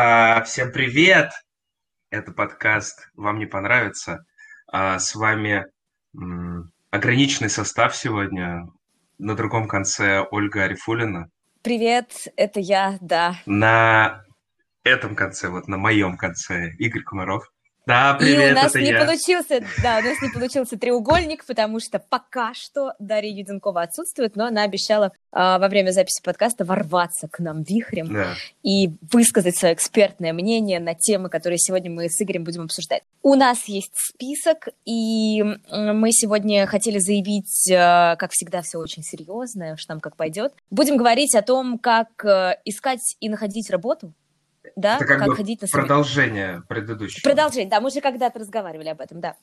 [0.00, 1.32] А, всем привет!
[2.10, 4.24] Это подкаст «Вам не понравится».
[4.68, 5.66] А, с вами
[6.14, 8.68] м, ограниченный состав сегодня.
[9.18, 11.30] На другом конце Ольга Арифулина.
[11.62, 13.40] Привет, это я, да.
[13.44, 14.22] На
[14.84, 17.50] этом конце, вот на моем конце, Игорь Комаров.
[17.88, 19.00] Да, привет, И у нас не я.
[19.02, 24.44] получился, да, у нас не получился треугольник, потому что пока что Дарья Юденкова отсутствует, но
[24.44, 28.34] она обещала а, во время записи подкаста ворваться к нам вихрем Да.
[28.62, 33.04] и высказать свое экспертное мнение на темы, которые сегодня мы с Игорем будем обсуждать.
[33.22, 39.78] У нас есть список, и мы сегодня хотели заявить, э, как всегда, все очень серьезно,
[39.78, 40.52] что там как пойдет.
[40.70, 44.12] Будем говорить о том, как э, искать и находить работу,
[44.78, 45.88] да, Это как, бы ходить на собеседование.
[45.88, 47.22] продолжение предыдущего.
[47.22, 49.34] Продолжение, да, мы же когда-то разговаривали об этом, да.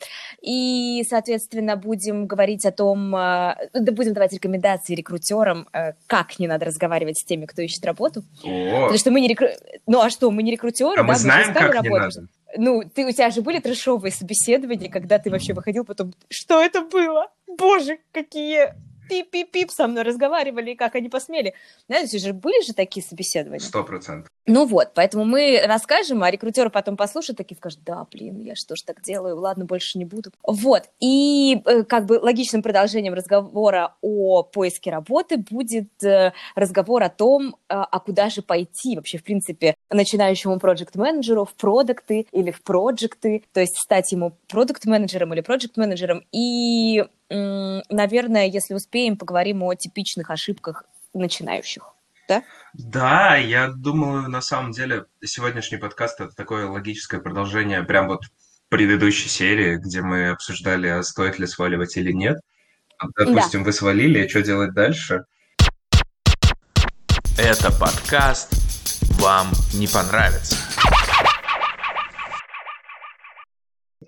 [0.42, 6.48] И, соответственно, будем говорить о том, э, да, будем давать рекомендации рекрутерам, э, как не
[6.48, 8.24] надо разговаривать с теми, кто ищет работу.
[8.44, 9.48] О, Потому что мы не рекру...
[9.88, 12.22] Ну, а что, мы не рекрутеры, а да, мы знаем, как не работу.
[12.22, 12.28] надо.
[12.58, 16.82] Ну, ты, у тебя же были трешовые собеседования, когда ты вообще выходил потом, что это
[16.82, 17.28] было?
[17.48, 18.74] Боже, какие
[19.10, 21.54] пип-пип-пип со мной разговаривали, и как они посмели.
[21.88, 23.60] Знаете, же были же такие собеседования.
[23.60, 24.30] Сто процентов.
[24.48, 28.76] Ну вот, поэтому мы расскажем, а рекрутеры потом послушают, такие скажут, да, блин, я что
[28.76, 30.30] ж так делаю, ладно, больше не буду.
[30.44, 37.10] Вот, и э, как бы логичным продолжением разговора о поиске работы будет э, разговор о
[37.10, 42.62] том, э, а куда же пойти вообще, в принципе, начинающему проект-менеджеру в продукты или в
[42.62, 46.24] проекты, то есть стать ему продукт-менеджером или проект-менеджером.
[46.32, 51.96] И, наверное, если успеем, поговорим о типичных ошибках начинающих.
[52.74, 58.24] Да, я думаю, на самом деле, сегодняшний подкаст это такое логическое продолжение прям вот
[58.70, 62.38] предыдущей серии, где мы обсуждали, а стоит ли сваливать или нет.
[63.18, 65.26] Допустим, вы свалили, и что делать дальше?
[67.38, 68.54] Это подкаст
[69.20, 70.75] «Вам не понравится».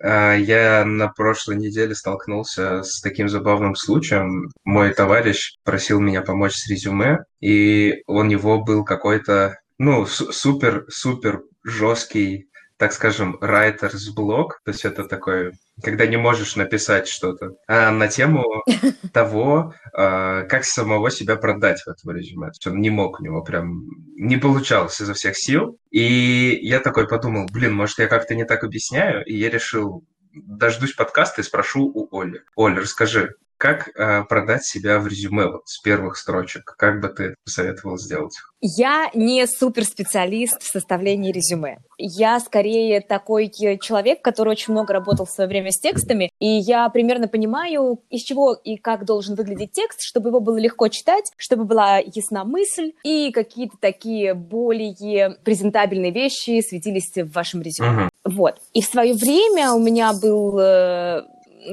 [0.00, 4.48] Я на прошлой неделе столкнулся с таким забавным случаем.
[4.64, 11.42] Мой товарищ просил меня помочь с резюме, и у него был какой-то, ну, су- супер-супер
[11.64, 14.60] жесткий, так скажем, writer's блок.
[14.64, 15.52] То есть это такой,
[15.82, 18.44] когда не можешь написать что-то а, на тему
[19.12, 22.50] того, а, как самого себя продать в этом резюме.
[22.66, 23.86] Он не мог у него прям,
[24.16, 25.78] не получалось изо всех сил.
[25.90, 29.24] И я такой подумал, блин, может, я как-то не так объясняю?
[29.24, 32.42] И я решил, дождусь подкаста и спрошу у Оли.
[32.56, 36.74] Оля, расскажи, как а, продать себя в резюме вот с первых строчек?
[36.78, 38.36] Как бы ты посоветовал сделать?
[38.60, 41.78] Я не суперспециалист в составлении резюме.
[41.98, 46.46] Я скорее такой э, человек, который очень много работал в свое время с текстами, и
[46.46, 51.24] я примерно понимаю, из чего и как должен выглядеть текст, чтобы его было легко читать,
[51.36, 57.90] чтобы была ясна мысль, и какие-то такие более презентабельные вещи светились в вашем резюме.
[57.90, 58.08] Мгм.
[58.24, 58.60] Вот.
[58.72, 61.22] И в свое время у меня был э,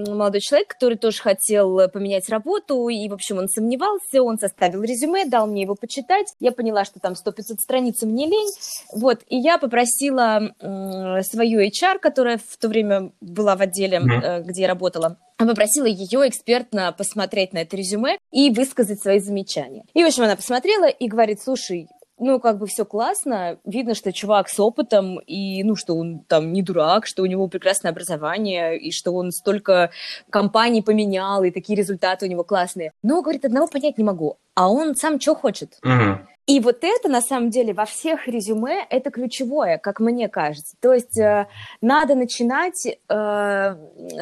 [0.08, 4.84] молодой человек, который тоже хотел э, поменять работу, и, в общем, он сомневался, он составил
[4.84, 6.34] резюме, дал мне его почитать.
[6.40, 8.52] Я поняла, что там 100-500 страниц, мне лень.
[8.94, 14.42] Вот, и я попросила м, свою HR, которая в то время была в отделе, э,
[14.44, 19.84] где я работала, попросила ее экспертно посмотреть на это резюме и высказать свои замечания.
[19.94, 24.14] И, в общем, она посмотрела и говорит, слушай, ну, как бы все классно, видно, что
[24.14, 28.80] чувак с опытом, и, ну, что он там не дурак, что у него прекрасное образование,
[28.80, 29.92] и что он столько
[30.30, 32.92] компаний поменял, и такие результаты у него классные.
[33.04, 35.78] Но, говорит, одного понять не могу, а он сам что хочет?
[35.84, 36.28] Мгм.
[36.48, 40.76] И вот это, на самом деле, во всех резюме, это ключевое, как мне кажется.
[40.80, 41.48] То есть э,
[41.82, 43.76] надо начинать э,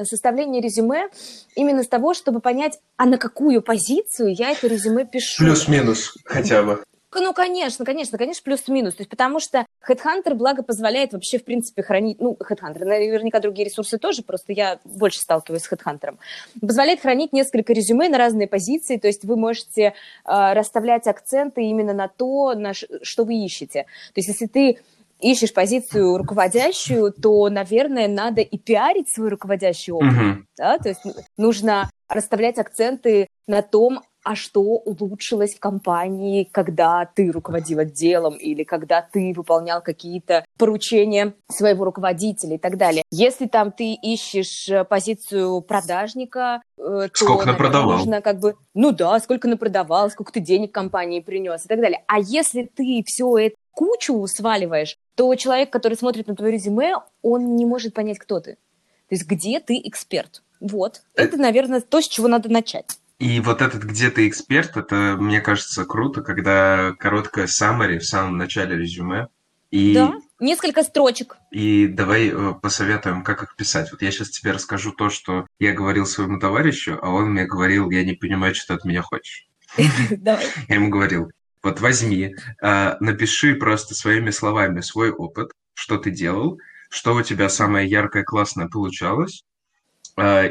[0.05, 1.09] составление резюме
[1.55, 5.43] именно с того, чтобы понять, а на какую позицию я это резюме пишу.
[5.43, 6.81] Плюс-минус хотя бы.
[7.15, 8.95] Ну, конечно, конечно, конечно, плюс-минус.
[8.95, 12.19] То есть, потому что Headhunter, благо, позволяет вообще, в принципе, хранить...
[12.19, 16.17] Ну, Headhunter, наверняка другие ресурсы тоже, просто я больше сталкиваюсь с Headhunter.
[16.61, 19.93] Позволяет хранить несколько резюме на разные позиции, то есть вы можете э,
[20.25, 23.83] расставлять акценты именно на то, на что вы ищете.
[24.13, 24.79] То есть, если ты
[25.23, 30.11] ищешь позицию руководящую, то, наверное, надо и пиарить свой руководящий опыт.
[30.11, 30.47] Мгм.
[30.57, 30.77] Да?
[30.77, 31.01] То есть
[31.37, 38.63] нужно расставлять акценты на том, а что улучшилось в компании, когда ты руководил отделом или
[38.63, 43.03] когда ты выполнял какие-то поручения своего руководителя и так далее.
[43.11, 47.97] Если там ты ищешь э, позицию продажника, э, то Сколько наверное, напродавал?
[47.97, 52.03] нужно как бы, ну да, сколько напродавал, сколько ты денег компании принес и так далее.
[52.07, 57.55] А если ты все это кучу сваливаешь, то человек, который смотрит на твое резюме, он
[57.55, 58.53] не может понять, кто ты.
[58.53, 60.43] То есть где ты эксперт.
[60.59, 61.01] Вот.
[61.15, 62.97] Это, наверное, то, с чего надо начать.
[63.23, 68.37] И вот этот «Где ты эксперт»— это, мне кажется, круто, когда короткое summary в самом
[68.37, 69.29] начале резюме.
[69.71, 71.37] И Да, несколько строчек.
[71.49, 73.93] И давай э, посоветуем, как их писать.
[73.93, 77.89] Вот я сейчас тебе расскажу то, что я говорил своему товарищу, а он мне говорил,
[77.91, 79.47] я не понимаю, что ты от меня хочешь.
[80.11, 80.45] Давай.
[80.67, 81.31] Я ему говорил,
[81.63, 86.59] вот возьми, э, напиши просто своими словами свой опыт, что ты делал,
[86.89, 89.45] что у тебя самое яркое, классное получалось,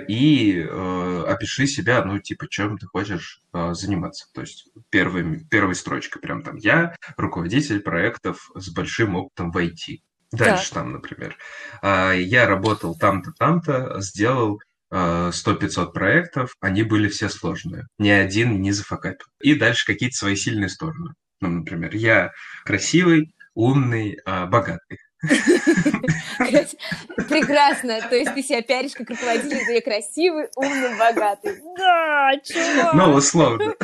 [0.09, 4.27] и э, опиши себя, ну, типа, чем ты хочешь э, заниматься.
[4.35, 10.01] То есть первой, первой строчкой прям там «Я руководитель проектов с большим опытом в IT».
[10.33, 10.75] Дальше Так.
[10.75, 11.37] там, например,
[11.81, 14.61] «А, я работал там-то, там-то, сделал
[14.91, 17.87] э, 100-500 проектов, они были все сложные.
[17.99, 19.27] Ни один не зафакапил.
[19.41, 21.15] И дальше какие-то свои сильные стороны.
[21.41, 22.33] Ну, например, я
[22.65, 24.99] красивый, умный, богатый.
[27.29, 28.01] Прекрасно.
[28.09, 31.61] То есть ты себя пиаришь как руководитель, ты красивый, умный, богатый.
[31.77, 32.95] Да, чувак.
[32.95, 33.75] Ну, условно.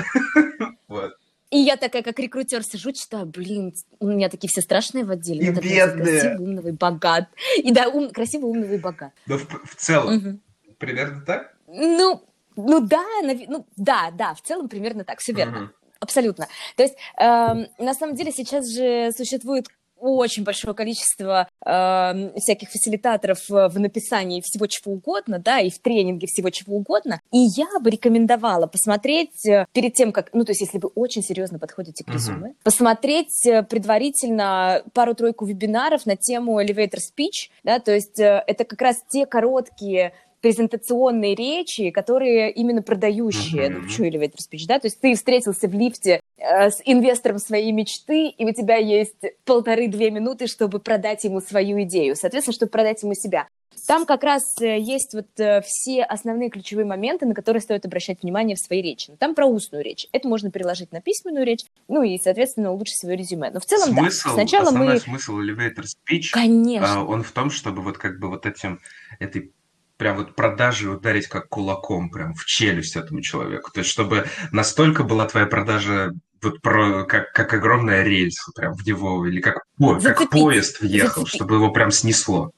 [0.89, 1.13] Вот.
[1.51, 5.47] И я такая, как рекрутер, сижу, читаю, блин, у меня такие все страшные в отделе.
[5.47, 6.21] И бедные.
[6.21, 7.29] Красивый, умный богат.
[7.57, 9.13] И да, ум, красивый, умный богат.
[9.27, 10.41] Но в, в целом, Мгм.
[10.79, 11.55] примерно так?
[11.67, 12.23] Ну,
[12.57, 15.59] ну да, нави- ну да, да, в целом примерно так, все верно.
[15.61, 15.73] Мгм.
[16.01, 16.47] Абсолютно.
[16.77, 19.67] То есть, эм, на самом деле, сейчас же существует
[20.01, 25.79] очень большое количество эм, всяких фасилитаторов э, в написании всего чего угодно, да, и в
[25.79, 27.21] тренинге всего чего угодно.
[27.33, 31.23] И я бы рекомендовала посмотреть э, перед тем, как, ну, то есть, если вы очень
[31.23, 37.93] серьезно подходите к резюме, посмотреть э, предварительно пару-тройку вебинаров на тему elevator speech, да, то
[37.93, 43.87] есть э, это как раз те короткие презентационные речи, которые именно продающие, ну, Мгм.
[43.87, 48.29] почему elevator speech, да, то есть ты встретился в лифте э, с инвестором своей мечты,
[48.29, 53.15] и у тебя есть полторы-две минуты, чтобы продать ему свою идею, соответственно, чтобы продать ему
[53.15, 53.49] себя.
[53.87, 58.23] Там как раз э, есть вот э, все основные ключевые моменты, на которые стоит обращать
[58.23, 59.15] внимание в своей речи.
[59.19, 60.09] Там про устную речь.
[60.13, 63.51] Это можно переложить на письменную речь, ну и, соответственно, улучшить свое резюме.
[63.51, 65.01] Но в целом, смысл, да, сначала основной мы...
[65.01, 67.01] смысл elevator speech, Конечно.
[67.01, 68.81] а, он в том, чтобы вот как бы вот этим,
[69.21, 69.53] этой
[69.99, 73.71] прям вот продажей ударить как кулаком прям в челюсть этому человеку.
[73.71, 78.87] То есть чтобы настолько была твоя продажа вот про, как, как огромная рельса прям в
[78.87, 80.31] него, или как, по- как Зацепить.
[80.31, 81.35] поезд въехал, Зацепить.
[81.35, 82.53] чтобы его прям снесло.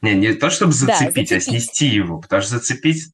[0.00, 1.44] Не, не то чтобы Да, зацепить, а зацепить.
[1.64, 3.04] снести его, потому что зацепить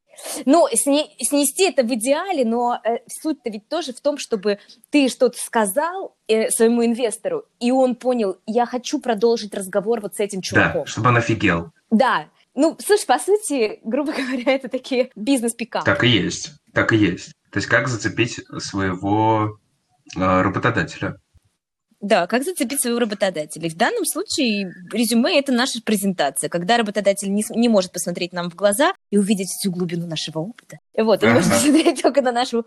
[0.44, 4.58] Ну, сне- снести это в идеале, но э, суть-то ведь тоже в том, чтобы
[4.90, 10.20] ты что-то сказал э, своему инвестору, и он понял, я хочу продолжить разговор вот с
[10.20, 10.82] этим чуваком.
[10.84, 11.72] Да, чтобы он офигел.
[11.90, 12.26] Да.
[12.54, 15.86] Ну, слушай, по сути, грубо говоря, это такие бизнес-пикапы.
[15.86, 16.52] Так и есть.
[16.72, 17.32] Так и есть.
[17.50, 19.58] То есть как зацепить своего
[20.16, 21.18] э, работодателя.
[22.00, 23.70] Да, как зацепить своего работодателя.
[23.70, 28.56] В данном случае резюме– это наша презентация, когда работодатель не, не может посмотреть нам в
[28.56, 30.78] глаза и увидеть всю глубину нашего опыта.
[30.98, 32.66] Вот, он может посмотреть только на нашу,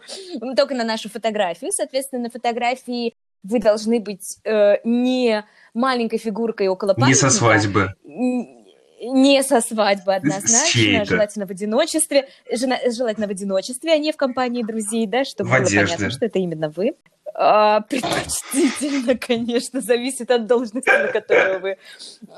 [0.55, 1.71] только на нашу фотографию.
[1.73, 5.43] Соответственно, на фотографии вы должны быть э, не
[5.73, 7.93] маленькой фигуркой около Не со памятника, свадьбы.
[9.11, 15.07] Не со свадьбы однозначно, желательно в одиночестве, желательно в одиночестве, а не в компании друзей,
[15.07, 15.95] да, чтобы В было одежде.
[15.95, 16.95] понятно, что это именно вы.
[17.33, 21.77] А, предпочтительно, конечно, зависит от должности, на которую вы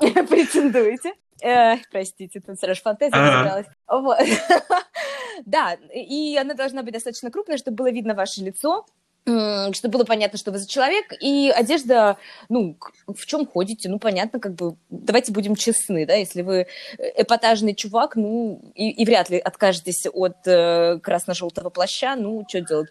[0.00, 1.12] претендуете.
[1.40, 3.32] Э, простите, тут сразу фантазия Ага.
[3.32, 3.66] разыгралась.
[3.88, 4.18] Вот.
[5.46, 8.84] Да, и она должна быть достаточно крупная, чтобы было видно ваше лицо,
[9.24, 12.16] чтобы было понятно, что вы за человек, и одежда,
[12.48, 16.66] ну, в чем ходите, ну, понятно, как бы, давайте будем честны, да, если вы
[16.98, 22.88] эпатажный чувак, ну, и, и вряд ли откажетесь от э, красно-желтого плаща, ну, что делать,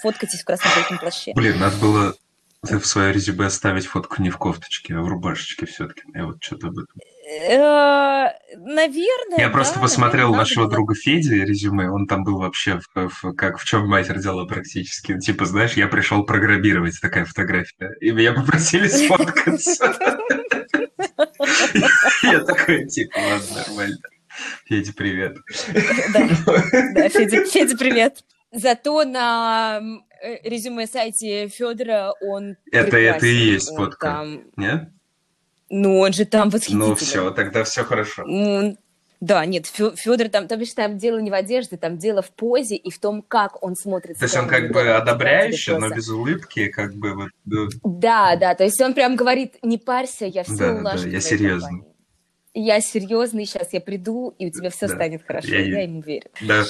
[0.00, 1.32] фоткайтесь в красно-желтом плаще.
[1.34, 2.14] Блин, надо было
[2.62, 6.02] в свое резюме оставить фотку не в кофточке, а в рубашечке все-таки.
[6.14, 6.96] Я вот что-то об этом.
[7.26, 10.72] Э, Наверное, Я просто да, посмотрел нашего было.
[10.72, 15.12] друга Феди резюме, он там был вообще в, в- как в чем мать родила практически.
[15.12, 17.90] Ну, Типа, знаешь, я пришел программировать, такая фотография.
[18.00, 19.84] И меня попросили сфоткаться.
[22.22, 23.96] Я такой, типа, ладно, нормально.
[24.66, 25.36] Федя, привет.
[26.12, 28.24] Да, Федя, Федя, привет.
[28.52, 29.80] Зато на
[30.22, 34.24] э, резюме сайте Федора он Это- это и есть фотка.
[34.56, 34.88] Нет?
[35.70, 36.88] Ну, он же там восхитительный.
[36.88, 38.24] Ну все, тогда все хорошо.
[39.20, 42.90] Да, нет, Федор там, там, там дело не в одежде, там дело в позе и
[42.90, 44.20] в том, как он смотрится.
[44.20, 47.70] То есть он как бы одобряюще, в но без улыбки, как бы вот.
[47.82, 50.98] Да, да, то есть он прям говорит, не парься, я все Да, да, улажу.
[50.98, 51.68] в я твоей серьезный.
[51.70, 51.93] компании.
[52.56, 55.48] Я серьезный, сейчас я приду, и у тебя все Да, станет хорошо.
[55.48, 56.30] я- Я, ему верю.
[56.40, 56.62] Да,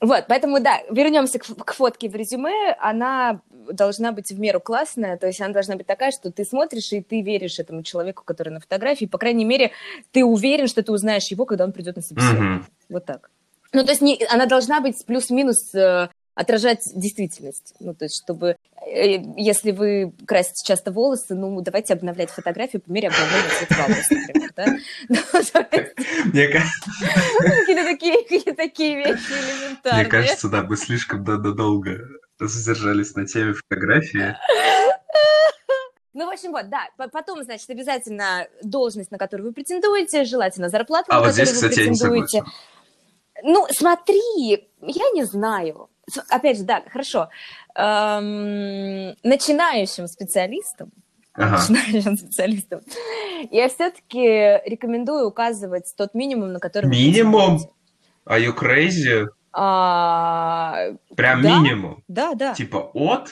[0.00, 2.76] Вот, поэтому, да, вернемся к, к фотке в резюме.
[2.78, 3.40] Она
[3.70, 7.00] должна быть в меру классная, то есть она должна быть такая, что ты смотришь, и
[7.00, 9.06] ты веришь этому человеку, который на фотографии.
[9.06, 9.70] По крайней мере,
[10.12, 12.50] ты уверен, что ты узнаешь его, когда он придет на собеседование.
[12.56, 12.66] мгм.
[12.90, 13.30] Вот так.
[13.72, 17.74] Ну, то есть не, она должна быть плюс-минус э, отражать действительность.
[17.80, 22.90] Ну, то есть, чтобы, э, если вы красите часто волосы, ну, давайте обновлять фотографию по
[22.90, 24.66] мере обновления цвета волос, например, да?
[25.08, 25.16] Ну,
[27.66, 30.02] Какие-то такие, вещи элементарные.
[30.02, 32.00] мне кажется, да, мы слишком долго
[32.40, 34.36] задержались на теме фотографии.
[36.16, 36.88] Ну, в общем, вот, да.
[37.10, 41.62] Потом, значит, обязательно должность, на которую вы претендуете, желательно зарплату, А на вот которую здесь,
[41.62, 42.38] вы кстати, я не претендуете.
[42.38, 42.52] согласен.
[43.42, 45.88] Ну, смотри, я не знаю.
[46.28, 47.28] Опять же, да, хорошо.
[47.74, 50.90] Эм, начинающим специалистам,
[51.34, 51.58] Ага.
[51.58, 52.80] начинающим специалистам,
[53.50, 57.58] я все-таки рекомендую указывать тот минимум, на который Минимум?
[58.26, 59.26] Are you crazy?
[59.52, 61.48] А, Прям Да.
[61.60, 62.02] минимум.
[62.08, 62.54] да, да.
[62.54, 63.30] Типа от?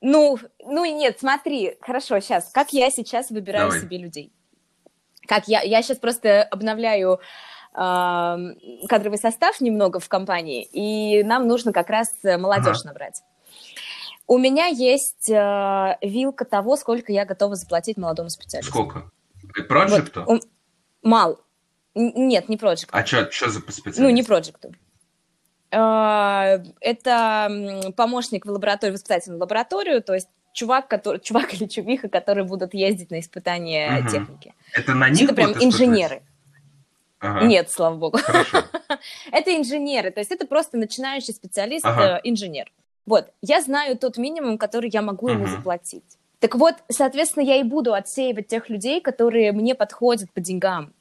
[0.00, 3.80] Ну, ну нет, смотри, хорошо, сейчас, как я сейчас выбираю Давай.
[3.80, 4.32] себе людей?
[5.26, 7.20] Как я, я сейчас просто обновляю
[7.72, 12.88] кадровый состав немного в компании, и нам нужно как раз э, молодежь Ага.
[12.88, 13.22] набрать.
[14.26, 18.70] У меня есть э, вилка того, сколько я готова заплатить молодому специалисту.
[18.72, 19.10] Сколько?
[19.68, 20.20] Проджекту?
[20.20, 20.40] Вот, он-
[21.02, 21.40] мал.
[21.94, 22.88] Нет, не проект.
[22.92, 23.98] А что за специалист?
[23.98, 24.72] Ну, не проекту.
[25.72, 32.08] Э, Это помощник в лаборатории, в испытательную лабораторию, то есть чувак, который, чувак или чувиха,
[32.08, 34.08] которые будут ездить на испытания Мгм.
[34.08, 34.54] техники.
[34.72, 36.22] Это на них Это прям будут испытывать?
[37.20, 37.46] Ага.
[37.46, 38.18] Нет, слава богу.
[38.18, 38.64] Хорошо.
[39.32, 42.18] Это инженеры, то есть это просто начинающий специалист, Ага.
[42.18, 42.72] э, инженер.
[43.06, 46.04] Вот, я знаю тот минимум, который я могу ему заплатить.
[46.38, 50.94] Так вот, соответственно, я и буду отсеивать тех людей, которые мне подходят по деньгам.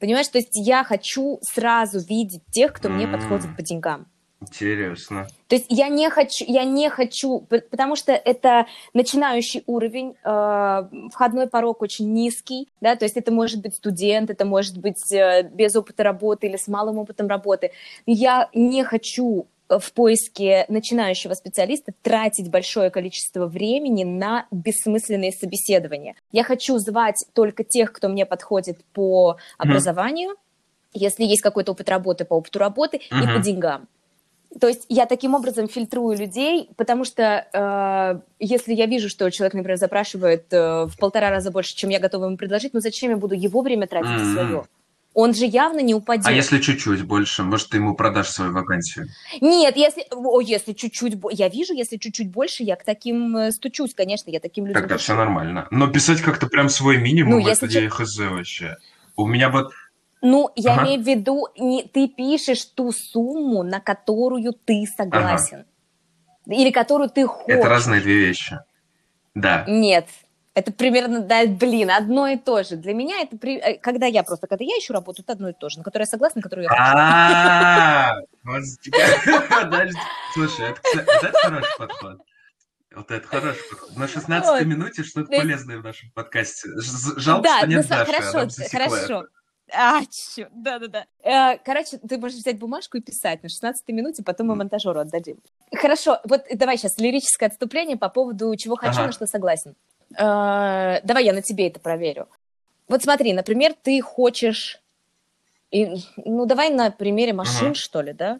[0.00, 4.06] Понимаешь, то есть я хочу сразу видеть тех, кто мне подходит по деньгам.
[4.48, 5.26] Интересно.
[5.48, 11.48] То есть я не хочу, я не хочу, потому что это начинающий уровень, э, входной
[11.48, 15.76] порог очень низкий, да, то есть это может быть студент, это может быть э, без
[15.76, 17.70] опыта работы или с малым опытом работы.
[18.06, 26.14] Я не хочу э, в поиске начинающего специалиста тратить большое количество времени на бессмысленные собеседования.
[26.32, 30.36] Я хочу звать только тех, кто мне подходит по образованию,
[30.94, 33.34] если есть какой-то опыт работы, по опыту работы и Мгм.
[33.34, 33.88] по деньгам.
[34.60, 39.54] То есть я таким образом фильтрую людей, потому что э, если я вижу, что человек,
[39.54, 43.16] например, запрашивает э, в полтора раза больше, чем я готова ему предложить, ну зачем я
[43.16, 44.32] буду его время тратить на М.
[44.32, 44.64] свое?
[45.12, 46.26] Он же явно не упадет.
[46.26, 49.08] А если чуть-чуть больше, может, ты ему продашь свою вакансию?
[49.40, 53.94] Нет, если, о, если чуть-чуть, я вижу, если чуть-чуть больше, я к таким э, стучусь,
[53.94, 54.82] конечно, я таким людям.
[54.82, 55.68] Тогда все нормально.
[55.70, 58.76] Но писать как-то прям свой минимум, Ну, это если я хз вообще.
[59.16, 59.70] У меня вот...
[60.26, 60.84] Ну, я Ага.
[60.84, 65.66] имею в виду, не, ты пишешь ту сумму, на которую ты согласен,
[66.46, 67.58] или которую ты хочешь.
[67.58, 68.58] Это разные две вещи.
[69.34, 69.66] Да.
[69.68, 70.08] Нет,
[70.54, 72.76] это примерно, да, блин, одно и то же.
[72.76, 75.52] Для меня это, при- э, когда я просто, когда я ищу работу, это одно и
[75.52, 76.80] то же, на которое я согласна, на которую я хочу.
[79.52, 79.98] А, подожди.
[80.32, 82.18] Слушай, это, хороший подход.
[82.94, 83.96] Вот это хороший подход.
[83.96, 84.62] На 16 Вот.
[84.64, 86.68] минуте что-то полезное в нашем подкасте.
[87.16, 89.24] Жалко, что нет Даши, хорошо, бы засекла хорошо.
[89.72, 91.06] А, чё, да-да-да.
[91.22, 95.38] Э, Короче, ты можешь взять бумажку и писать на 16 минуте, потом мы монтажеру отдадим.
[95.74, 99.06] Хорошо, вот давай сейчас лирическое отступление по поводу чего хочу, Ага.
[99.06, 99.74] на что согласен.
[100.16, 102.28] Э, Давай я на тебе это проверю.
[102.88, 104.80] Вот смотри, например, ты хочешь...
[105.70, 107.74] и- Ну, давай на примере машин, Ага.
[107.74, 108.38] что ли, да?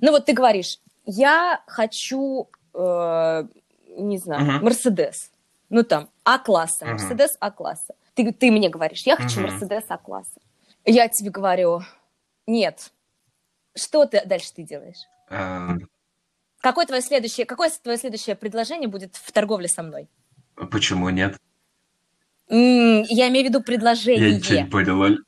[0.00, 3.44] Ну, вот ты говоришь, я хочу, э,
[3.96, 4.62] не знаю.
[4.62, 5.30] Мерседес.
[5.70, 6.84] Ну, там, А-класса.
[6.84, 7.94] Мерседес А-класса.
[8.16, 9.40] Ты, ты мне говоришь, я хочу.
[9.42, 10.40] Мерседес А-класса.
[10.84, 11.82] Я тебе говорю,
[12.46, 12.90] нет.
[13.76, 15.04] Что ты дальше ты делаешь?
[15.30, 15.74] А,
[16.60, 20.08] Какое твое следующее, какое твое следующее предложение будет в торговле со мной?
[20.70, 21.36] Почему нет?
[22.48, 24.36] М, я имею в виду Я предложение.
[24.36, 25.18] ничего не понял, Оль.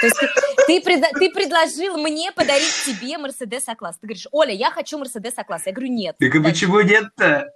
[0.00, 0.26] То есть ты,
[0.66, 3.98] ты предла- ты предложил мне подарить тебе Мерседес А-класс.
[3.98, 5.66] Ты говоришь, Оля, я хочу Мерседес А-класс.
[5.66, 6.16] Я говорю, нет.
[6.18, 6.42] А Дальше.
[6.42, 7.52] почему нет-то?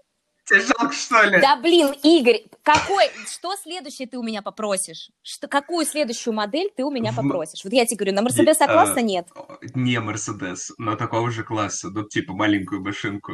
[0.47, 1.41] Тебе жалко, что ли?
[1.41, 5.11] Да блин, Игорь, какой, что следующее ты у меня попросишь?
[5.23, 7.65] Что, какую следующую модель ты у меня попросишь?
[7.65, 9.26] Вот я тебе говорю, на Мерседес А-класса а, нет.
[9.75, 11.91] Не Мерседес, но такого же класса.
[11.91, 13.33] Ну, типа маленькую машинку.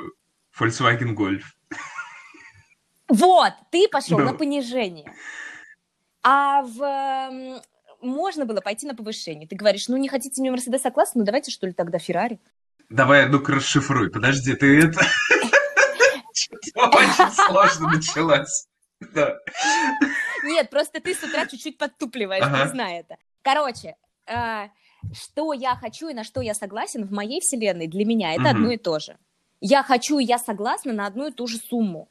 [0.58, 1.42] Volkswagen Golf.
[3.08, 4.24] Вот, ты пошел Ну.
[4.24, 5.12] на понижение.
[6.22, 7.60] А в...
[8.00, 9.46] Можно было пойти на повышение.
[9.46, 12.40] Ты говоришь, ну не хотите мне Мерседес А-класс, ну давайте что ли тогда Феррари.
[12.88, 14.10] Давай, ну-ка расшифруй.
[14.10, 15.00] Подожди, ты это...
[16.74, 18.66] Очень сложно началось.
[19.14, 19.36] Да.
[20.44, 22.64] Нет, просто ты с утра чуть-чуть подтупливаешь, Ага.
[22.64, 23.16] не знаю это.
[23.42, 24.68] Короче, э,
[25.12, 28.70] что я хочу и на что я согласен в моей вселенной, для меня это одно
[28.70, 29.16] и то же.
[29.60, 32.08] Я хочу и я согласна на одну и ту же сумму.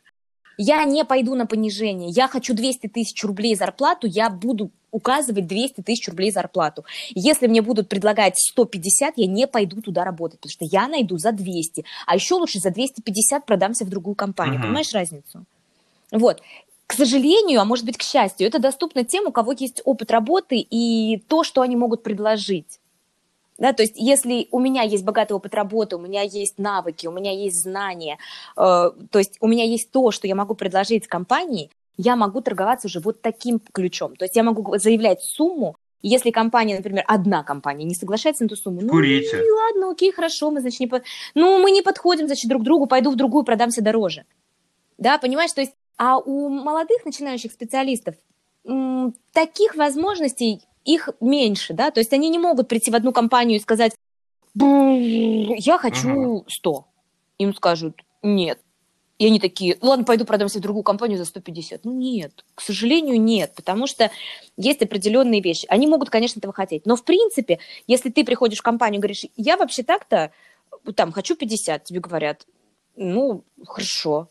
[0.58, 2.10] Я не пойду на понижение.
[2.10, 6.84] Я хочу 200 тысяч рублей зарплату, я буду указывать 200 тысяч рублей зарплату.
[7.12, 11.32] Если мне будут предлагать 150, я не пойду туда работать, потому что я найду за
[11.32, 11.86] 200.
[12.06, 14.56] А еще лучше за 250 продамся в другую компанию.
[14.56, 14.64] Мгм.
[14.64, 15.46] Понимаешь разницу?
[16.12, 16.42] Вот.
[16.88, 20.58] К сожалению, а может быть, к счастью, это доступно тем, у кого есть опыт работы
[20.58, 22.81] и то, что они могут предложить.
[23.58, 27.12] Да, то есть, если у меня есть богатый опыт работы, у меня есть навыки, у
[27.12, 28.18] меня есть знания,
[28.58, 32.88] э, то есть у меня есть то, что я могу предложить компании, я могу торговаться
[32.88, 34.16] уже вот таким ключом.
[34.16, 38.56] То есть я могу заявлять сумму, если компания, например, одна компания не соглашается на эту
[38.56, 39.38] сумму, ну, Курите.
[39.38, 41.04] ну, ладно, окей, хорошо, мы, значит, не по-
[41.36, 44.26] ну, мы не подходим, значит, друг к другу, пойду в другую, продамся дороже.
[44.98, 48.16] Да, понимаешь, то есть, а у молодых начинающих специалистов
[49.34, 53.62] таких возможностей их меньше, да, то есть они не могут прийти в одну компанию и
[53.62, 53.94] сказать,
[54.54, 56.46] «Бррр, я хочу Мгм.
[56.50, 56.86] 100.
[57.40, 58.60] Им скажут, нет.
[59.18, 61.86] И они такие, ладно, пойду продамся в другую компанию за 150.
[61.86, 64.10] Ну нет, к сожалению, нет, потому что
[64.58, 65.68] есть определенные вещи.
[65.70, 69.26] Они могут, конечно, этого хотеть, но в принципе, если ты приходишь в компанию и говоришь,
[69.38, 70.32] я вообще так-то,
[70.96, 72.48] там, хочу 50, тебе говорят,
[72.96, 74.28] ну, хорошо,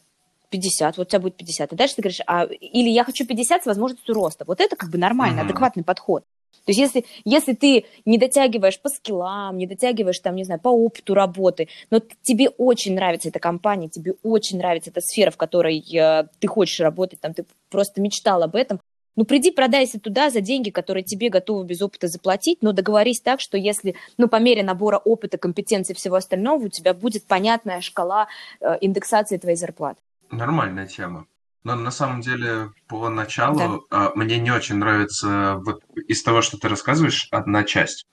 [0.50, 1.72] 50, вот у тебя будет 50.
[1.72, 4.44] И дальше ты говоришь, а, или я хочу 50 с возможностью роста.
[4.44, 5.50] Вот это как бы нормальный, Мгм.
[5.50, 6.24] адекватный подход.
[6.70, 10.68] То есть если, если ты не дотягиваешь по скиллам, не дотягиваешь там, не знаю, по
[10.68, 15.80] опыту работы, но тебе очень нравится эта компания, тебе очень нравится эта сфера, в которой
[15.80, 18.78] э, ты хочешь работать, там ты просто мечтал об этом,
[19.16, 23.40] ну, приди, продайся туда за деньги, которые тебе готовы без опыта заплатить, но договорись так,
[23.40, 28.28] что если, ну, по мере набора опыта, компетенции всего остального, у тебя будет понятная шкала
[28.60, 30.00] э, индексации твоей зарплаты.
[30.30, 31.26] Нормальная тема.
[31.62, 36.56] Но на самом деле, по началу, а, мне не очень нравится вот из того, что
[36.56, 38.06] ты рассказываешь, одна часть.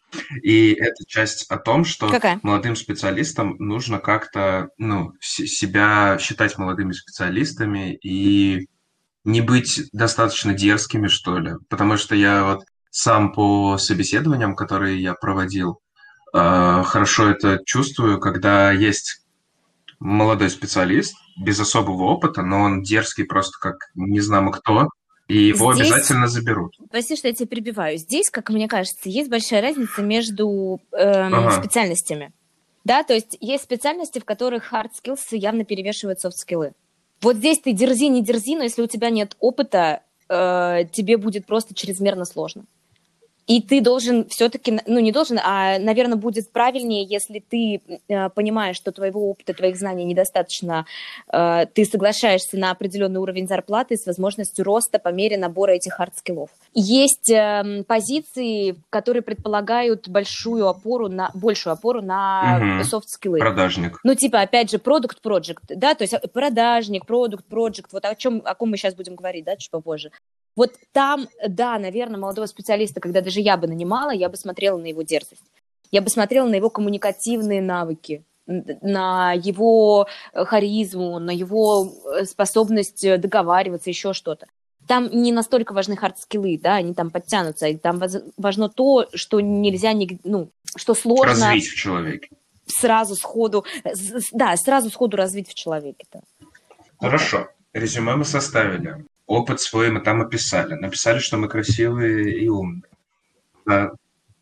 [0.44, 2.40] И эта часть о том, что Какая?
[2.44, 8.68] молодым специалистам нужно как-то, ну, себя считать молодыми специалистами и
[9.24, 11.54] не быть достаточно дерзкими, что ли.
[11.70, 15.80] Потому что я вот сам по собеседованиям, которые я проводил,
[16.34, 19.22] э, хорошо это чувствую, когда есть
[20.00, 24.90] молодой специалист без особого опыта, но он дерзкий просто как не знамо кто,
[25.28, 26.74] и его Здесь- обязательно заберут.
[26.90, 27.98] Прости, что я тебя перебиваю.
[27.98, 31.62] Здесь, как мне кажется, есть большая разница между эм, Ага.
[31.62, 32.32] специальностями.
[32.86, 36.72] Да, то есть есть специальности, в которых hard skills явно перевешивают soft скиллы.
[37.22, 41.46] Вот здесь ты дерзи, не дерзи, но если у тебя нет опыта, э, тебе будет
[41.46, 42.64] просто чрезмерно сложно.
[43.48, 48.76] И ты должен все-таки, ну не должен, а, наверное, будет правильнее, если ты э, понимаешь,
[48.76, 50.86] что твоего опыта, твоих знаний недостаточно,
[51.32, 56.50] э, ты соглашаешься на определенный уровень зарплаты с возможностью роста по мере набора этих хард-скиллов.
[56.74, 63.40] Есть эм, позиции, которые предполагают большую опору на, большую опору на софт-скиллы.
[63.40, 64.00] Продажник.
[64.04, 68.14] Ну, типа, опять же, product project, да, то есть э, продажник, product project, вот о
[68.16, 70.12] чем, о ком мы сейчас будем говорить, да, чуть попозже.
[70.58, 74.88] Вот там, да, наверное, молодого специалиста, когда даже я бы нанимала, я бы смотрела на
[74.88, 75.46] его дерзость.
[75.92, 81.86] Я бы смотрела на его коммуникативные навыки, на его э, харизму, на его
[82.18, 84.48] э, способность э, договариваться, еще что-то.
[84.88, 88.02] Там не настолько важны хард-скиллы, да, они там подтянутся, и там
[88.38, 89.94] важно то, что нельзя,
[90.24, 92.30] ну, что сложно Развить в человеке.
[92.66, 93.64] сразу сходу,
[94.32, 96.06] да, сразу сходу развить в человеке.
[96.12, 96.22] Да.
[97.00, 97.48] Хорошо.
[97.74, 99.06] Резюме мы составили.
[99.28, 100.74] Опыт свой мы там описали.
[100.74, 102.82] Написали, что мы красивые и умные.
[103.66, 103.92] Да.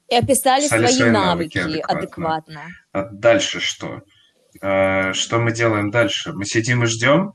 [0.09, 1.97] И описали Писали свои, свои навыки, навыки адекватно.
[2.37, 2.61] адекватно.
[2.91, 4.01] А дальше что?
[4.61, 6.31] А, Что мы делаем дальше?
[6.33, 7.33] Мы сидим и ждем?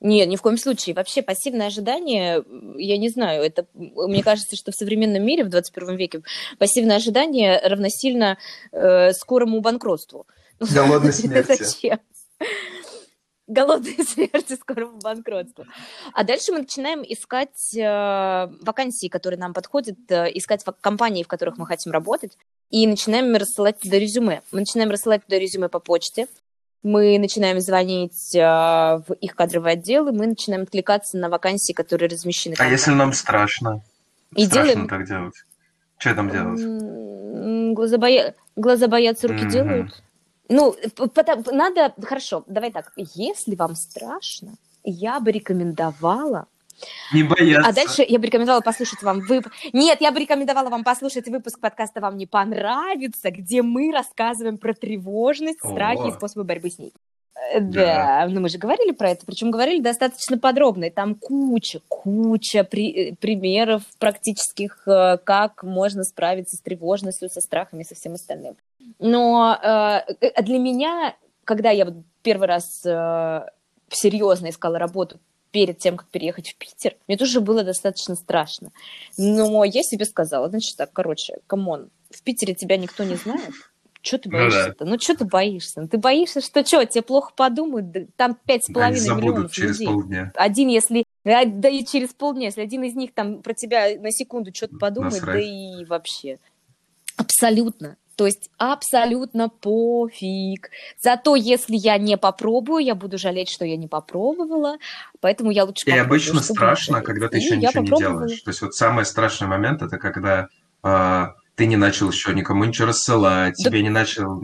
[0.00, 0.94] Нет, ни в коем случае.
[0.96, 2.42] Вообще пассивное ожидание,
[2.76, 6.22] я не знаю, это, мне кажется, что в современном мире, в 21 веке,
[6.58, 8.38] пассивное ожидание равносильно
[8.72, 10.26] э, скорому банкротству.
[10.58, 11.62] Голодной смерти.
[11.62, 12.00] зачем?
[13.54, 15.64] Голодной смерти, скорому банкротству.
[16.12, 21.28] А дальше мы начинаем искать э, вакансии, которые нам подходят, э, искать вак- компании, в
[21.28, 22.38] которых мы хотим работать,
[22.70, 24.42] и начинаем рассылать туда резюме.
[24.52, 26.28] Мы начинаем рассылать туда резюме по почте,
[26.84, 32.54] мы начинаем звонить э, в их кадровые отделы, мы начинаем откликаться на вакансии, которые размещены.
[32.58, 33.82] А если нам страшно?
[34.36, 35.34] И страшно делаем- так делать.
[35.98, 37.74] Что там делать?
[37.74, 39.50] Глаза, боя- глаза боятся, руки Мгм.
[39.50, 40.02] делают.
[40.50, 41.94] Ну, п- потом- надо...
[42.02, 42.92] Хорошо, давай так.
[42.96, 46.46] Если вам страшно, я бы рекомендовала...
[47.12, 47.68] Не бояться.
[47.68, 49.54] А дальше я бы рекомендовала послушать вам выпуск...
[49.72, 54.74] Нет, я бы рекомендовала вам послушать выпуск подкаста «Вам не понравится», где мы рассказываем про
[54.74, 56.12] тревожность, страхи и О.
[56.12, 56.92] способы борьбы с ней.
[57.52, 60.84] Э, Да, ну мы же говорили про это, причем говорили достаточно подробно.
[60.84, 67.40] И там куча, куча при- э, примеров практических, э, как можно справиться с тревожностью, со
[67.40, 68.56] страхами, со всем остальным.
[68.98, 71.86] Но э, для меня, когда я
[72.22, 73.46] первый раз э,
[73.90, 75.18] серьезно искала работу
[75.50, 78.70] перед тем, как переехать в Питер, мне тоже было достаточно страшно.
[79.18, 83.50] Но я себе сказала, значит так, короче, come on, в Питере тебя никто не знает,
[84.02, 84.84] что ты боишься-то?
[84.84, 85.82] Ну, что ты боишься?
[85.82, 87.90] Ну, ты боишься, что что, тебе плохо подумают?
[87.90, 89.86] Да, там пять с половиной миллионов через людей.
[89.86, 90.32] полдня.
[90.34, 91.04] Один, если...
[91.24, 95.14] Да и через полдня, если один из них там про тебя на секунду что-то подумает,
[95.14, 95.36] Насрать.
[95.36, 96.38] да и вообще.
[97.16, 97.96] Абсолютно.
[98.16, 100.70] То есть абсолютно пофиг.
[101.00, 104.76] Зато если я не попробую, я буду жалеть, что я не попробовала.
[105.20, 108.42] Поэтому я лучше И обычно страшно, когда ты И еще я ничего не делаешь.
[108.42, 110.48] То есть вот самый страшный момент это когда
[110.82, 114.42] а, ты не начал еще никому ничего рассылать, Да- тебе не начал.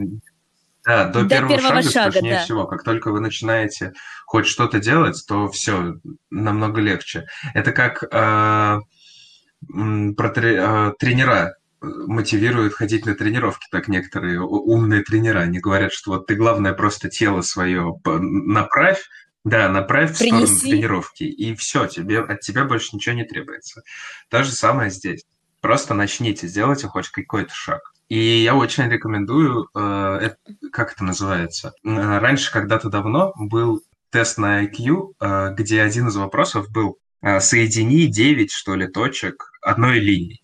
[0.85, 2.43] Да, до, До первого, первого шага, шага, страшнее да.
[2.43, 2.67] всего.
[2.67, 3.93] Как только вы начинаете
[4.27, 5.95] хоть что-то делать, то все
[6.29, 7.25] намного легче.
[7.55, 8.03] Это как
[9.73, 15.39] м, про тре- а, тренера э, мотивируют ходить на тренировки, так некоторые умные тренера.
[15.39, 19.01] Они говорят, что вот ты главное просто тело свое направь,
[19.43, 20.69] да, направь в сторону Принеси.
[20.69, 23.81] тренировки, и все, тебе, от тебя больше ничего не требуется.
[24.29, 25.23] То же самое здесь.
[25.61, 27.81] Просто начните, сделайте хоть какой-то шаг.
[28.09, 30.37] И я очень рекомендую, э, это-
[30.71, 31.73] как это называется?
[31.83, 37.39] Э, Раньше, когда-то давно, был тест на IQ, э, где один из вопросов был э,
[37.39, 40.41] «Соедини 9, что ли, точек одной линии».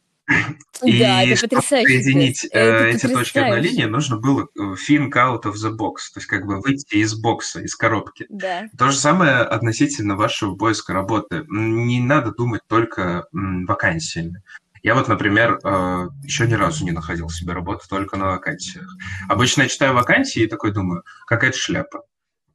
[0.84, 3.70] И Да, это потрясающий соединить э, Это эти точки одной потрясающе.
[3.70, 7.14] линии, нужно было э, think out of the box, то есть как бы выйти из
[7.14, 8.26] бокса, из коробки.
[8.30, 8.64] Да.
[8.78, 11.44] То же самое относительно вашего поиска работы.
[11.48, 14.42] Не надо думать только вакансиями.
[14.84, 18.86] Я вот, например, э, еще ни разу не находил себе работу только на вакансиях.
[19.30, 22.04] Обычно я читаю вакансии и такой думаю, какая-то шляпа.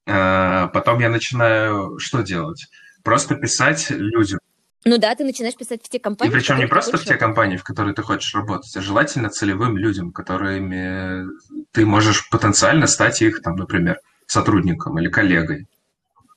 [0.06, 2.66] Э, Потом я начинаю что делать?
[3.02, 4.38] Просто писать людям.
[4.84, 6.32] Ну да, ты начинаешь писать в те И компании.
[6.32, 10.12] причем не просто в те компании, в которые ты хочешь работать, а желательно целевым людям,
[10.12, 11.26] которыми
[11.72, 15.66] ты можешь потенциально стать их, там, например, сотрудником или коллегой.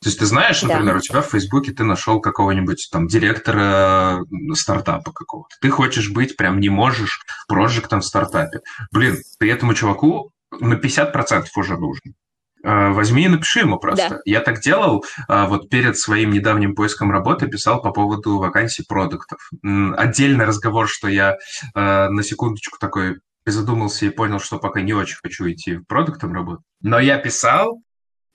[0.01, 0.67] То есть ты знаешь, Да.
[0.69, 4.19] например, у тебя в Фейсбуке ты нашел какого-нибудь там директора
[4.53, 5.55] стартапа какого-то.
[5.61, 8.59] Ты хочешь быть, прям не можешь, проектом в стартапе.
[8.91, 12.15] Блин, ты этому чуваку на 50% уже нужен.
[12.63, 14.09] А, Возьми и напиши ему просто.
[14.09, 14.19] Да.
[14.25, 19.39] Я так делал, а, вот перед своим недавним поиском работы писал по поводу вакансий продуктов.
[19.63, 21.37] Отдельный разговор, что я
[21.75, 26.65] э, на секундочку такой призадумался и понял, что пока не очень хочу идти продуктом работать.
[26.81, 27.81] Но я писал, э,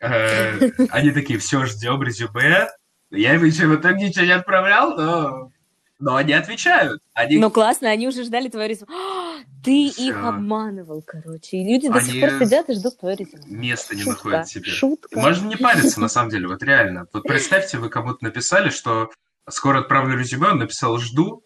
[0.01, 2.69] они такие, все, ждем резюме.
[3.11, 5.51] Я им еще в итоге ничего не отправлял, но,
[5.99, 7.01] но они отвечают.
[7.15, 8.89] Они Ну классно, они уже ждали твое резюме.
[8.93, 10.09] А, Ты Всё.
[10.11, 11.59] их обманывал, короче.
[11.59, 13.43] И люди до сих Они- пор сидят и ждут твое резюме.
[13.47, 14.71] места не Шутка, находят себе.
[14.71, 15.19] шутка.
[15.19, 17.07] Можно не париться, на самом деле, вот реально.
[17.13, 19.11] Вот представьте, вы кому-то написали, что
[19.49, 21.45] скоро отправлю резюме, он написал «жду»,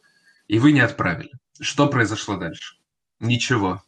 [0.49, 1.31] и вы не отправили.
[1.61, 2.77] Что произошло дальше?
[3.21, 3.83] Ничего.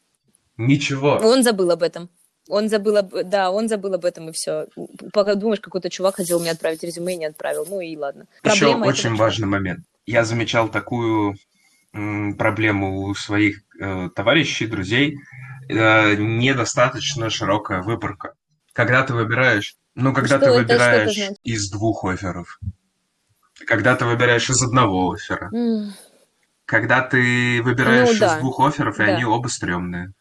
[0.59, 1.16] Ничего.
[1.22, 2.11] Он забыл об этом.
[2.55, 3.15] Он забыл об...
[3.25, 4.67] Да, он забыл об этом, и все.
[5.15, 7.65] Пока думаешь, какой-то чувак хотел мне отправить резюме и не отправил.
[7.67, 8.27] Ну и ладно.
[8.45, 9.81] Еще Проблема очень важный момент.
[10.05, 11.37] Я замечал такую
[11.93, 15.17] проблему у своих э, товарищей, друзей.
[15.71, 18.35] Э, недостаточно широкая выборка.
[18.75, 21.37] Когда ты выбираешь, ну, когда Что ты это- это выбираешь значит?
[21.43, 22.59] из двух офферов,
[23.67, 25.93] когда ты выбираешь из одного оффера, М,
[26.67, 28.37] когда ты выбираешь Ну, да.
[28.37, 29.15] из двух офферов, и Да.
[29.15, 30.12] они оба стрёмные.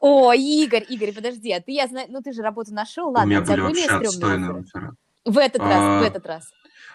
[0.00, 3.40] О, Игорь, Игорь, подожди, а ты, я знаю, ну ты же работу нашел, ладно, меня
[3.40, 4.92] у тебя были вообще отстойные офферы.
[5.24, 6.44] В этот раз, А, в этот раз.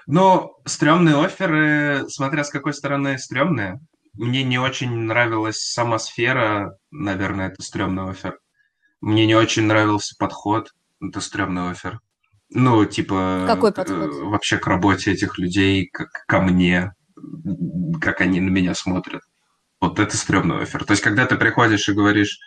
[0.07, 3.79] Но стрёмные офферы, смотря с какой стороны стрёмные.
[4.13, 8.39] Мне не очень нравилась сама сфера, наверное, это стрёмный оффер.
[8.99, 11.99] Мне не очень нравился подход, это стрёмный оффер.
[12.49, 13.45] Ну, типа...
[13.47, 14.09] Какой подход?
[14.11, 16.93] э, Вообще к работе этих людей, как ко мне,
[18.01, 19.21] как они на меня смотрят.
[19.81, 20.85] Вот это стрёмный оффер.
[20.85, 22.39] То есть, когда ты приходишь и говоришь,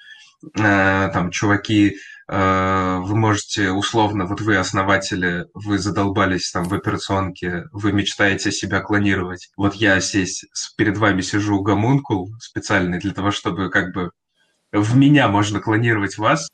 [0.56, 1.96] э, там, чуваки,
[2.28, 8.80] э, вы можете условно, вот вы основатели, вы задолбались там в операционке, вы мечтаете себя
[8.80, 9.50] клонировать.
[9.56, 10.44] Вот я здесь
[10.76, 14.10] перед вами сижу гомункул специальный для того, чтобы как бы
[14.72, 16.48] в меня можно клонировать вас,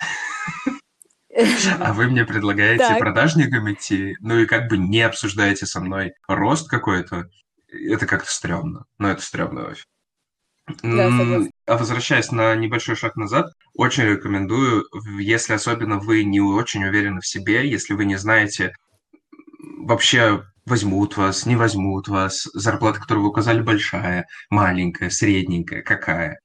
[1.80, 2.98] а вы мне предлагаете Так.
[2.98, 7.26] продажникам идти, ну и как бы не обсуждаете со мной рост какой-то.
[7.70, 8.84] Это как-то стрёмно.
[8.98, 9.84] Но это стрёмно вообще.
[10.82, 11.50] Да, согласна.
[11.66, 14.84] А возвращаясь на небольшой шаг назад, очень рекомендую,
[15.18, 18.72] если особенно вы не очень уверены в себе, если вы не знаете
[19.78, 26.40] вообще возьмут вас, не возьмут вас, зарплата, которую вы указали, большая, маленькая, средненькая, какая.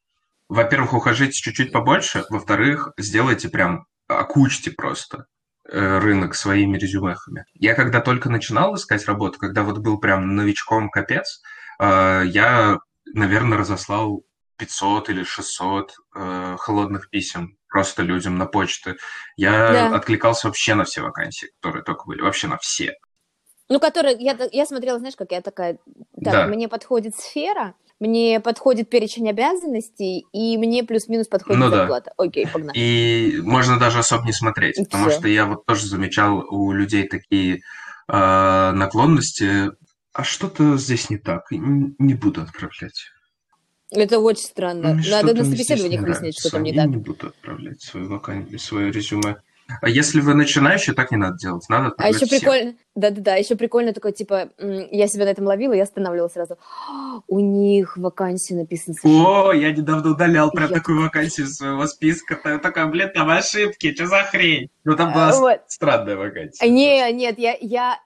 [0.48, 3.86] Во-первых, ухажите чуть-чуть побольше, во-вторых, сделайте прям,
[4.20, 5.26] окучьте просто
[5.70, 7.46] э, рынок своими резюмехами.
[7.54, 11.42] Я когда только начинал искать работу, когда вот был прям новичком капец,
[11.80, 12.80] э, я,
[13.14, 14.24] наверное, разослал
[14.58, 18.96] 500 или 600 э, холодных писем просто людям на почту.
[19.36, 19.96] Я Да.
[19.96, 22.94] откликался вообще на все вакансии, которые только были, вообще на все.
[23.70, 25.80] Ну, который, я, я смотрела, знаешь, как я такая,
[26.24, 26.48] так, Да.
[26.48, 27.74] мне подходит сфера,
[28.08, 31.78] мне подходит перечень обязанностей, и мне плюс-минус подходит Ну да.
[31.78, 32.12] зарплата.
[32.18, 32.78] Окей, погнали.
[32.78, 35.20] И можно даже особо не смотреть, И потому всё.
[35.20, 37.62] что я вот тоже замечал у людей такие
[38.08, 39.72] э, наклонности.
[40.14, 43.06] А что-то здесь не так, не буду отправлять.
[43.90, 44.94] Это очень странно.
[44.96, 46.88] Мне Надо на собеседованиях выяснить, что там не так.
[46.88, 49.38] не буду отправлять вакан- свое резюме.
[49.82, 51.66] А если вы начинающий, так не надо делать.
[51.70, 52.40] Надо А еще всем.
[52.40, 56.58] прикольно, да-да-да, еще прикольно такое, типа, я себя на этом ловила, я останавливалась сразу.
[56.90, 58.96] «А, У них вакансия написана.
[59.04, 62.36] О, я недавно удалял прям Я такую вакансию из своего списка.
[62.36, 64.70] Та- Такая, блин, там ошибки, что за хрень?
[64.84, 65.62] Ну, там была А, вот.
[65.68, 66.64] странная вакансия.
[66.64, 67.98] А, Не, нет, я, я...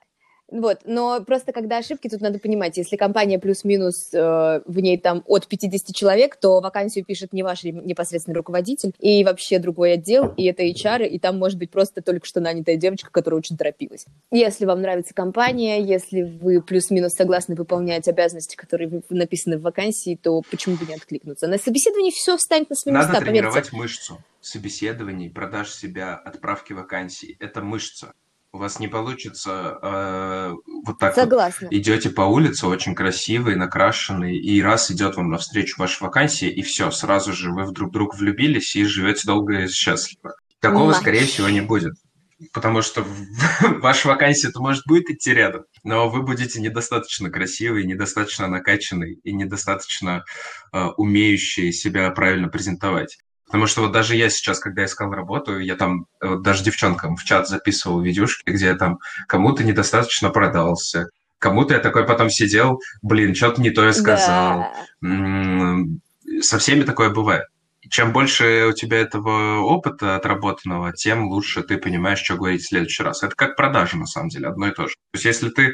[0.50, 5.22] Вот, но просто когда ошибки, тут надо понимать, если компания плюс-минус, э, в ней там
[5.26, 10.44] от 50 человек, то вакансию пишет не ваш непосредственный руководитель, и вообще другой отдел, и
[10.44, 14.06] это HR, и там может быть просто только что нанятая девочка, которая очень торопилась.
[14.30, 20.42] Если вам нравится компания, если вы плюс-минус согласны выполнять обязанности, которые написаны в вакансии, то
[20.50, 21.46] почему бы не откликнуться?
[21.46, 23.40] На собеседовании все встанет на свои Надо места, поверьте.
[23.40, 27.36] тренировать мышцу собеседований, продаж себя, отправки вакансий.
[27.40, 28.14] Это мышца.
[28.50, 30.54] У вас не получится э,
[30.86, 31.68] вот так вот Согласна.
[31.70, 36.90] идете по улице, очень красивый, накрашенный, и раз идет вам навстречу ваша вакансия, и все,
[36.90, 40.34] сразу же вы в друг влюбились и живете долго и счастливо.
[40.60, 40.96] Такого, Матч.
[40.96, 41.94] скорее всего, не будет.
[42.54, 43.04] Потому что
[43.80, 50.24] ваша вакансия-то, может, будет идти рядом, но вы будете недостаточно красивый, недостаточно накачанный и недостаточно
[50.72, 53.18] э, умеющий себя правильно презентовать.
[53.48, 57.16] Потому что вот даже я сейчас, когда искал работу, я там э, вот даже девчонкам
[57.16, 61.08] в чат записывал видюшки, где я там кому-то недостаточно продался,
[61.38, 64.66] кому-то я такой потом сидел, блин, что-то не то я сказал.
[65.00, 65.76] Да.
[66.40, 67.46] Со всеми такое бывает.
[67.88, 73.02] Чем больше у тебя этого опыта отработанного, тем лучше ты понимаешь, что говорить в следующий
[73.02, 73.22] раз.
[73.22, 74.94] Это как продажа, на самом деле, одно и то же.
[75.12, 75.72] То есть если ты,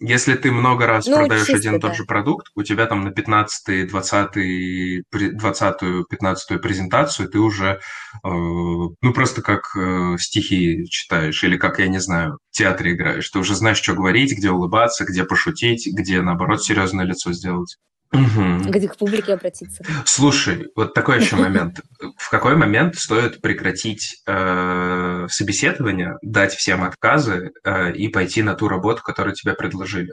[0.00, 1.96] если ты много раз Ну, продаешь чисто, один и тот да.
[1.96, 7.80] же продукт, у тебя там на 15 20 20 15 презентацию ты уже,
[8.24, 13.28] э, ну, просто как э, стихи читаешь или как, я не знаю, в театре играешь.
[13.30, 17.76] Ты уже знаешь, что говорить, где улыбаться, где пошутить, где, наоборот, серьезное лицо сделать.
[18.12, 18.70] Мгм.
[18.70, 19.84] Где к публике обратиться.
[20.04, 21.80] Слушай, вот такой еще момент.
[22.16, 28.68] В какой момент стоит прекратить э, собеседование, дать всем отказы э, и пойти на ту
[28.68, 30.12] работу, которую тебе предложили?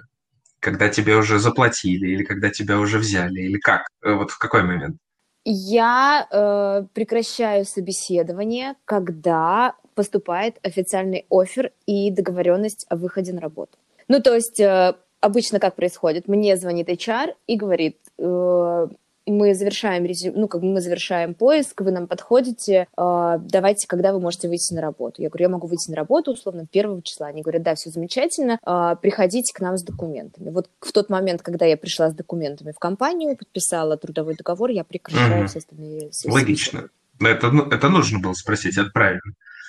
[0.60, 3.88] Когда тебе уже заплатили, или когда тебя уже взяли, или как?
[4.04, 4.98] Э, Вот в какой момент?
[5.46, 13.78] Я э, прекращаю собеседование, когда поступает официальный офер и договоренность о выходе на работу.
[14.08, 16.28] Ну, то есть э, обычно как происходит?
[16.28, 18.88] Мне звонит HR и говорит, э,
[19.26, 24.12] мы завершаем резю- ну, как бы мы завершаем поиск, вы нам подходите, э, давайте, когда
[24.12, 25.22] вы можете выйти на работу.
[25.22, 27.28] Я говорю, я могу выйти на работу, условно, первого числа.
[27.28, 30.50] Они говорят, да, все замечательно, э, приходите к нам с документами.
[30.50, 34.84] Вот в тот момент, когда я пришла с документами в компанию, подписала трудовой договор, я
[34.84, 35.48] прекращаю Мгм.
[35.48, 36.12] все остальные...
[36.26, 36.90] Логично.
[37.20, 39.22] Но Это, ну, это нужно было спросить, это правильно.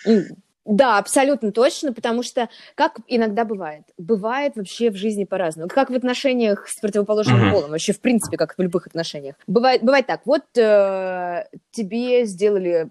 [0.06, 0.24] М,
[0.64, 5.68] Да, абсолютно точно, потому что, как иногда бывает, бывает вообще в жизни по-разному.
[5.68, 7.50] Как в отношениях с противоположным Мгм.
[7.50, 9.36] полом, вообще в принципе, как в любых отношениях.
[9.46, 12.88] Бывает, бывает так, вот э, тебе сделали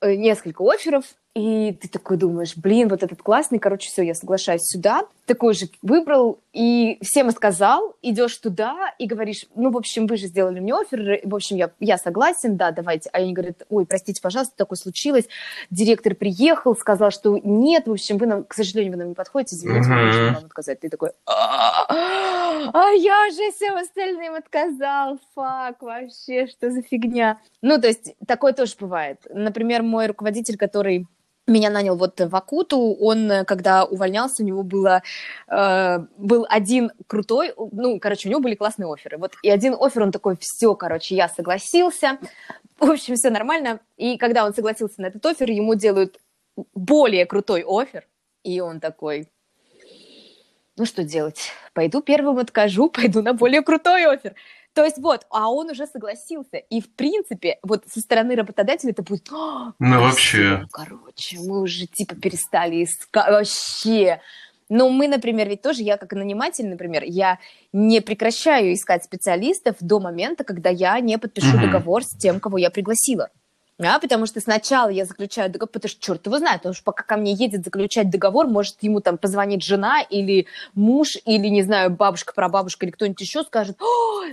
[0.00, 4.64] э, несколько офферов, и ты такой думаешь, блин, вот этот классный, короче, все, я соглашаюсь
[4.64, 5.06] сюда.
[5.24, 10.26] Такой же выбрал и всем сказал, идешь туда и говоришь, ну, в общем, вы же
[10.26, 13.08] сделали мне офер, в общем, я, я согласен, да, давайте.
[13.10, 15.26] А они говорят, ой, простите, пожалуйста, такое случилось,
[15.70, 19.56] директор приехал, сказал, что нет, в общем, вы нам, к сожалению, вы нам не подходите,
[19.56, 20.80] извините, мы можем вам отказать.
[20.80, 21.86] Ты такой, а
[22.74, 27.40] а я же всем остальным отказал, фак, вообще, что за фигня.
[27.60, 29.18] Ну, то есть, такое тоже бывает.
[29.30, 31.06] Например, мой руководитель, который
[31.46, 35.02] меня нанял вот в Акуту, он, э, когда увольнялся, у него было,
[35.48, 39.18] э, был один крутой, ну, короче, у него были классные оферы.
[39.18, 42.18] Вот, и один офер, он такой, все, короче, я согласился,
[42.78, 43.80] в общем, все нормально.
[43.96, 46.18] И когда он согласился на этот офер, ему делают
[46.74, 48.06] более крутой офер,
[48.44, 49.28] и он такой,
[50.76, 51.52] ну, что делать?
[51.74, 54.34] Пойду первым откажу, пойду на более крутой офер.
[54.74, 56.56] То есть вот, а он уже согласился.
[56.56, 59.28] И, в принципе, вот со стороны работодателя это будет...
[59.30, 60.66] «А, Ну, вообще.
[60.72, 63.28] Короче, мы уже, типа, перестали искать.
[63.28, 64.20] Вообще.
[64.68, 67.38] Но мы, например, ведь тоже, я как наниматель, например, я
[67.74, 72.70] не прекращаю искать специалистов до момента, когда я не подпишу договор с тем, кого я
[72.70, 73.28] пригласила.
[73.78, 77.02] А, потому что сначала я заключаю договор, потому что черт его знает, потому что пока
[77.04, 81.90] ко мне едет заключать договор, может ему там позвонит жена или муж, или, не знаю,
[81.90, 83.78] бабушка, прабабушка или кто-нибудь еще скажет,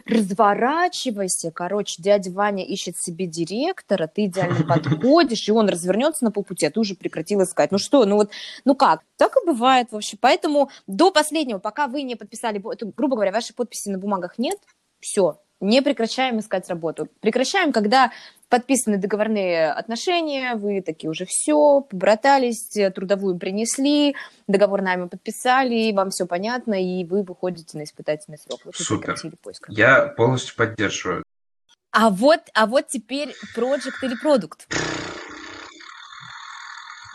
[0.05, 6.65] разворачивайся, короче, дядя Ваня ищет себе директора, ты идеально подходишь, и он развернется на полпути,
[6.65, 7.71] а ты уже прекратил искать.
[7.71, 8.31] Ну что, ну вот,
[8.65, 9.01] ну как?
[9.17, 10.17] Так и бывает вообще.
[10.19, 12.61] Поэтому до последнего, пока вы не подписали,
[12.95, 14.59] грубо говоря, вашей подписи на бумагах нет,
[14.99, 17.07] все, не прекращаем искать работу.
[17.19, 18.11] Прекращаем, когда
[18.47, 24.15] подписаны договорные отношения, вы такие уже все, побратались, трудовую принесли,
[24.47, 28.61] договор нами подписали, вам все понятно, и вы выходите на испытательный срок.
[28.65, 29.15] Вот Супер.
[29.43, 29.65] Поиск.
[29.69, 31.23] Я полностью поддерживаю.
[31.91, 34.67] А вот, а вот теперь проект или продукт.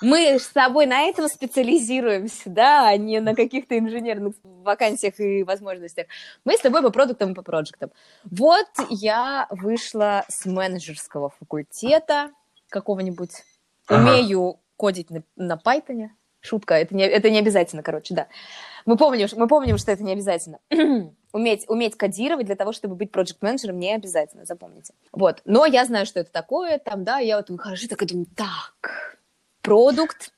[0.05, 6.07] Мы с тобой на этом специализируемся, да, а не на каких-то инженерных вакансиях и возможностях.
[6.45, 7.91] Мы с тобой по продуктам и по проектам.
[8.25, 12.31] Вот я вышла с менеджерского факультета
[12.69, 13.31] какого-нибудь.
[13.87, 14.01] Ага.
[14.01, 16.09] Умею кодить на, на Python.
[16.41, 18.29] Шутка, это не, это не обязательно, короче, да.
[18.85, 20.59] Мы помним, мы помним, что это не обязательно.
[21.33, 24.93] уметь, уметь кодировать для того, чтобы быть проект-менеджером, не обязательно, запомните.
[25.13, 25.41] Вот.
[25.47, 29.19] Но я знаю, что это такое, там, да, я вот выхожу так и думаю, так,
[29.65, 30.31] продукт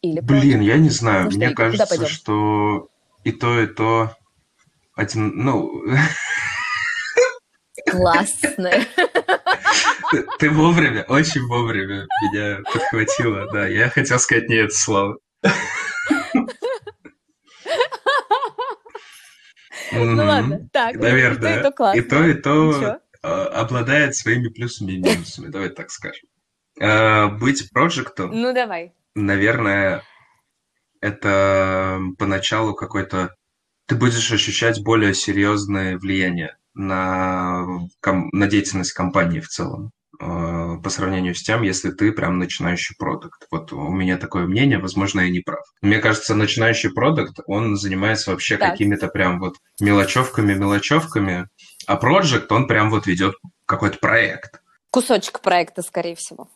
[0.00, 1.24] или Блин, я не знаю.
[1.24, 2.88] Ну, Мне кажется, что
[3.24, 4.16] и то, и то
[4.94, 5.82] один, ну...
[7.90, 8.70] Классно.
[10.10, 13.66] Ты, ты вовремя, очень вовремя меня подхватила, да.
[13.66, 15.18] Я хотел сказать не это слово.
[19.92, 20.96] Ну ладно, так.
[20.96, 21.56] Наверное.
[21.94, 26.28] И и то, и то, и то обладает своими плюсами и минусами, давай так скажем.
[26.80, 28.30] Э, быть проектом...
[28.32, 28.92] Ну, давай.
[29.14, 30.02] Наверное,
[31.00, 33.34] это поначалу какой-то...
[33.86, 37.66] Ты будешь ощущать более серьезное влияние на,
[38.04, 43.46] на деятельность компании в целом э, по сравнению с тем, если ты прям начинающий продукт.
[43.50, 45.64] Вот у меня такое мнение, возможно, я не прав.
[45.80, 48.72] Мне кажется, начинающий продукт, он занимается вообще так.
[48.72, 51.48] какими-то прям вот мелочевками, мелочевками,
[51.86, 54.60] а проект, он прям вот ведет какой-то проект.
[54.90, 56.48] Кусочек проекта, скорее всего.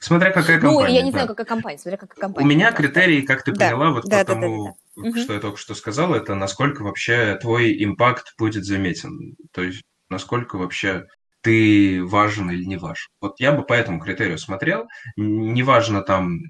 [0.00, 0.88] Смотря какая компания.
[0.88, 2.46] Ну, я не знаю, какая компания, смотря какая компания.
[2.46, 3.70] У меня критерии, как ты да.
[3.70, 7.36] поняла, вот да, потому, да, да, да, что я только что сказал, это насколько вообще
[7.40, 9.36] твой импакт будет заметен.
[9.52, 11.06] То есть, насколько вообще
[11.40, 13.08] ты важен или не важен.
[13.20, 14.88] Вот я бы по этому критерию смотрел.
[15.16, 16.40] Неважно там,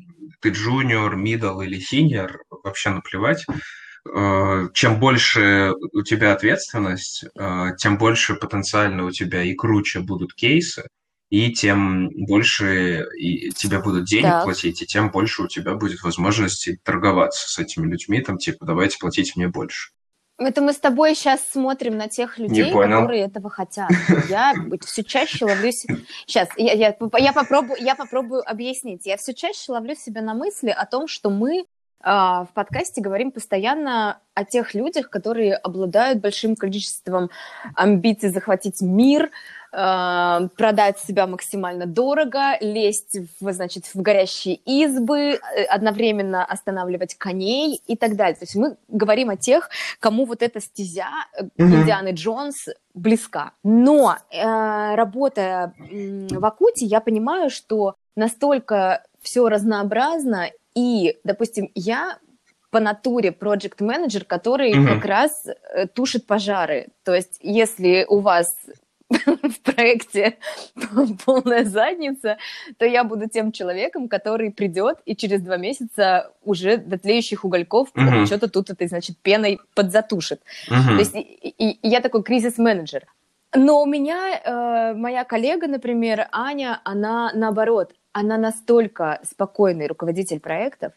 [0.41, 3.45] ты джуниор, мидл или синьор, вообще наплевать.
[4.07, 10.35] Э, чем больше у тебя ответственность, э, тем больше потенциально у тебя и круче будут
[10.35, 10.87] кейсы,
[11.35, 14.45] и тем больше и тебе будут денег да.
[14.45, 18.99] платить, и тем больше у тебя будет возможности торговаться с этими людьми, там, типа, давайте
[19.01, 19.91] платить мне больше.
[20.39, 23.91] Это мы с тобой сейчас смотрим на тех людей, которые этого хотят.
[24.29, 24.55] Я
[24.87, 25.97] все чаще ловлю себя...
[26.25, 29.05] Сейчас, я, я, я, попробую, я попробую объяснить.
[29.05, 31.65] Я все чаще ловлю себя на мысли о том, что мы э,
[32.05, 37.31] в подкасте говорим постоянно о тех людях, которые обладают большим количеством
[37.75, 39.31] амбиций захватить мир,
[39.77, 47.81] Э, продать себя максимально дорого, лезть в, значит, в горящие избы, э, одновременно останавливать коней
[47.89, 48.37] и так далее.
[48.37, 51.09] То есть мы говорим о тех, кому вот эта стезя
[51.41, 51.51] mm-hmm.
[51.57, 53.53] Индианы Джонс близка.
[53.65, 62.19] Но э, работая в Акуте, я понимаю, что настолько все разнообразно, и, допустим, я
[62.71, 64.95] по натуре проект менеджер который mm-hmm.
[64.95, 65.47] как раз
[65.95, 66.89] тушит пожары.
[67.05, 68.57] То есть, если у вас
[69.43, 70.37] в проекте
[71.25, 72.39] полная задница,
[72.79, 77.89] то я буду тем человеком, который придет и через два месяца уже до тлеющих угольков
[77.95, 78.27] uh-huh.
[78.27, 80.41] что-то тут этой, значит, пеной подзатушит.
[80.69, 80.89] Uh-huh.
[80.89, 83.07] То есть и, и, и я такой кризис-менеджер.
[83.57, 90.93] Но у меня э, моя коллега, например, Аня, она наоборот, она настолько спокойный руководитель проектов,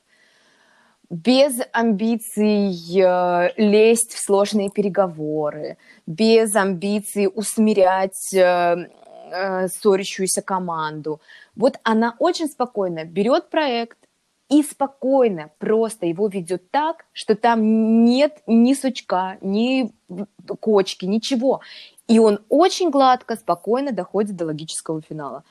[1.09, 8.89] без амбиций э, лезть в сложные переговоры, без амбиций усмирять э,
[9.31, 11.21] э, ссорящуюся команду.
[11.55, 13.97] Вот она очень спокойно берет проект
[14.49, 19.91] и спокойно просто его ведет так, что там нет ни сучка, ни
[20.59, 21.61] кочки, ничего.
[22.07, 25.43] И он очень гладко, спокойно доходит до логического финала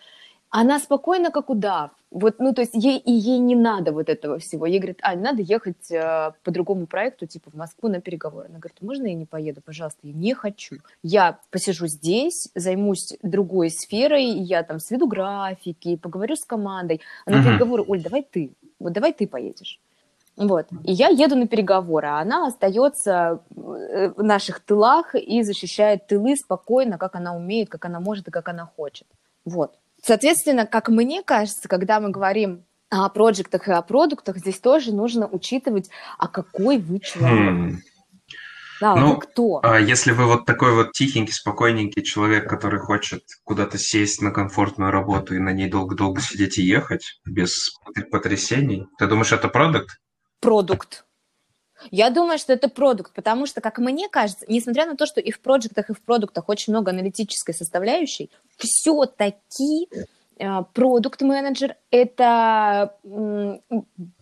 [0.51, 1.91] она спокойно, как удав.
[2.17, 4.65] Вот, ну, то есть ей и ей не надо вот этого всего.
[4.65, 8.47] Ей говорит, а, надо ехать э, по другому проекту, типа в Москву на переговоры.
[8.49, 9.99] Она говорит, можно я не поеду, пожалуйста?
[10.03, 10.77] Я не хочу.
[11.03, 17.03] Я посижу здесь, займусь другой сферой, я там сведу графики, поговорю с командой.
[17.27, 17.51] Она uh-huh.
[17.51, 19.79] переговоры, Оль, давай ты, вот давай ты поедешь.
[20.39, 20.69] Вот.
[20.85, 26.35] И я еду на переговоры, а она остается э, в наших тылах и защищает тылы
[26.37, 29.07] спокойно, как она умеет, как она может и как она хочет.
[29.45, 29.77] Вот
[30.07, 35.27] Соответственно, как мне кажется, когда мы говорим о проектах и о продуктах, здесь тоже нужно
[35.27, 37.73] учитывать, а какой вы человек.
[37.73, 37.83] Хм.
[38.81, 39.61] Да, Ну, вы кто?
[39.65, 44.93] А если вы вот такой вот тихенький, спокойненький человек, который хочет куда-то сесть на комфортную
[44.93, 47.75] работу и на ней долго-долго сидеть и ехать без
[48.13, 49.99] потрясений, ты думаешь, это продукт?
[50.41, 51.06] Продукт.
[51.91, 55.31] Я думаю, что это продукт, потому что, как мне кажется, несмотря на то, что и
[55.31, 59.89] в проектах, и в продуктах очень много аналитической составляющей, все-таки
[60.75, 62.97] продукт-менеджер– это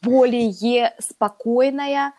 [0.03, 2.13] более спокойная,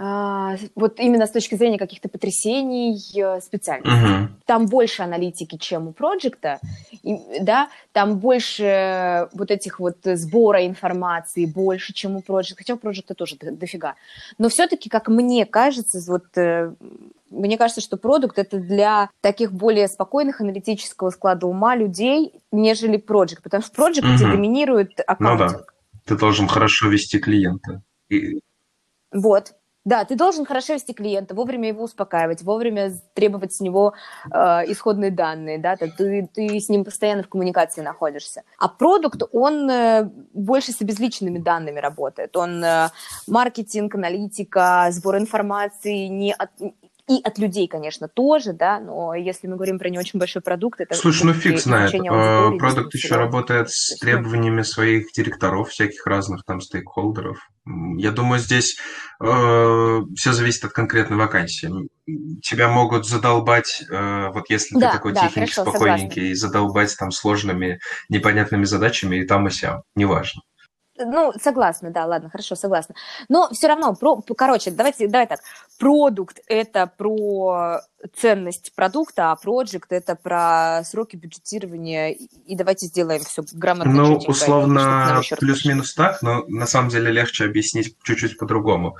[0.00, 4.02] вот именно с точки зрения каких-то потрясений э, специальность.
[4.02, 4.36] Мгм.
[4.46, 6.58] Там больше аналитики, чем у проекта,
[7.42, 13.14] да, там больше вот этих вот сбора информации, больше, чем у проекта, хотя у проекта
[13.14, 13.94] тоже до- дофига.
[14.38, 16.72] Но все-таки, как мне кажется, вот э,
[17.30, 23.42] мне кажется, что продукт это для таких более спокойных аналитического склада ума людей, нежели проект,
[23.42, 24.32] потому что в проекте Мгм.
[24.32, 25.74] доминирует аккаунтинг.
[26.06, 27.82] Ты должен хорошо вести клиента.
[28.08, 28.40] И-
[29.12, 29.52] Вот.
[29.84, 33.94] Да, ты должен хорошо вести клиента, вовремя его успокаивать, вовремя требовать с него
[34.30, 34.36] э,
[34.70, 38.42] исходные данные, да, ты, ты с ним постоянно в коммуникации находишься.
[38.58, 42.36] А продукт, он э, больше с обезличенными данными работает.
[42.36, 42.90] Он э,
[43.26, 46.50] маркетинг, аналитика, сбор информации не от,
[47.10, 50.80] и от людей, конечно, тоже, да, но если мы говорим про не очень большой продукт,
[50.80, 51.92] это Слушай, ну фиг знает.
[52.08, 57.38] А, Продукт еще работает с ну, требованиями своих директоров, всяких разных там стейкхолдеров.
[57.96, 58.78] Я думаю, здесь
[59.20, 61.70] все зависит от конкретной вакансии.
[62.42, 66.96] Тебя могут задолбать, э, вот если ты Да, такой да, тихенький, хорошо, спокойненький, и задолбать
[66.96, 69.82] там сложными, непонятными задачами и там и сям.
[69.94, 70.42] Неважно.
[71.04, 72.94] Ну, согласна, да, ладно, хорошо, согласна.
[73.28, 75.40] Но все равно, про, короче, давайте, давай так.
[75.78, 77.80] Продукт– это про
[78.16, 82.10] ценность продукта, а проект– это про сроки бюджетирования.
[82.10, 87.96] И давайте сделаем все грамотно, Ну, условно, плюс-минус так, но на самом деле легче объяснить
[88.02, 88.96] чуть-чуть по-другому.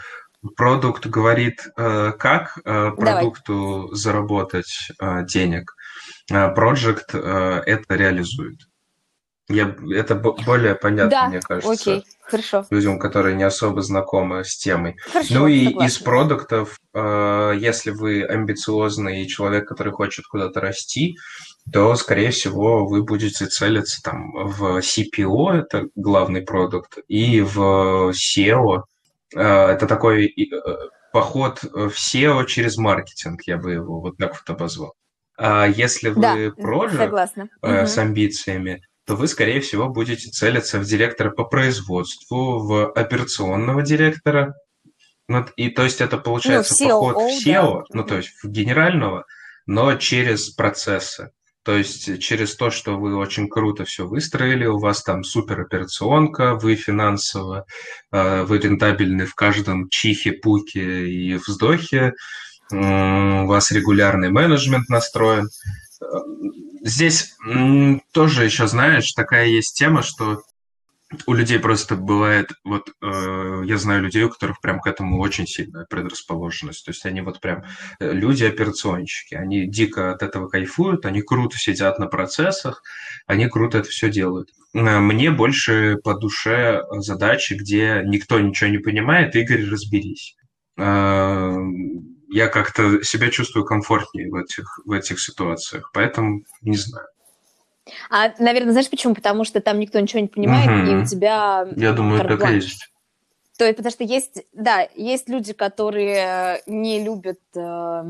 [0.57, 5.75] Продукт говорит, э, как э, продукту заработать э, денег.
[6.29, 8.70] Проект это реализует.
[9.51, 12.65] Я, это бо- более понятно, Да, мне кажется, окей, хорошо.
[12.71, 14.97] людям, которые не особо знакомы с темой.
[15.13, 15.87] Хорошо, Ну и согласна.
[15.89, 21.17] из продуктов, э, если вы амбициозный человек, который хочет куда-то расти,
[21.73, 28.83] то, скорее всего, вы будете целиться там в CPO, это главный продукт, и в SEO,
[29.35, 30.61] э, это такой э,
[31.13, 34.95] поход в SEO через маркетинг, я бы его вот так вот обозвал.
[35.37, 36.53] А если вы Да,
[36.97, 37.49] согласна.
[37.63, 43.83] э, с амбициями, то вы, скорее всего, будете целиться в директора по производству, в операционного
[43.83, 44.55] директора.
[45.29, 47.85] Ну, и то есть это получается Ну, в поход в SEO, да.
[47.91, 49.27] ну то есть в генерального,
[49.67, 51.31] но через процессы.
[51.63, 56.75] То есть через то, что вы очень круто все выстроили, у вас там супероперационка, вы
[56.75, 57.67] финансово,
[58.13, 62.15] э, вы рентабельны в каждом чихе, пуке и вздохе,
[62.73, 65.49] у вас регулярный менеджмент настроен.
[66.83, 67.37] Здесь
[68.13, 70.43] тоже еще, знаешь, такая есть тема, что
[71.27, 75.47] у людей просто бывает, вот э, я знаю людей, у которых прям к этому очень
[75.47, 76.85] сильная предрасположенность.
[76.85, 77.65] То есть они вот прям
[77.99, 82.83] э, люди-операционщики, они дико от этого кайфуют, они круто сидят на процессах,
[83.27, 84.51] они круто это все делают.
[84.73, 90.37] Э, Мне больше по душе задачи, где никто ничего не понимает, Игорь, разберись.
[90.79, 91.57] Э,
[92.33, 97.07] Я как-то себя чувствую комфортнее в этих, в этих ситуациях, поэтому не знаю.
[98.09, 99.15] А, наверное, знаешь почему?
[99.17, 100.87] Потому что там никто ничего не понимает, Мгм.
[101.01, 101.67] и у тебя...
[101.77, 102.89] Я думаю, так и есть.
[103.59, 108.05] То есть, потому что есть, да, есть люди, которые не любят э,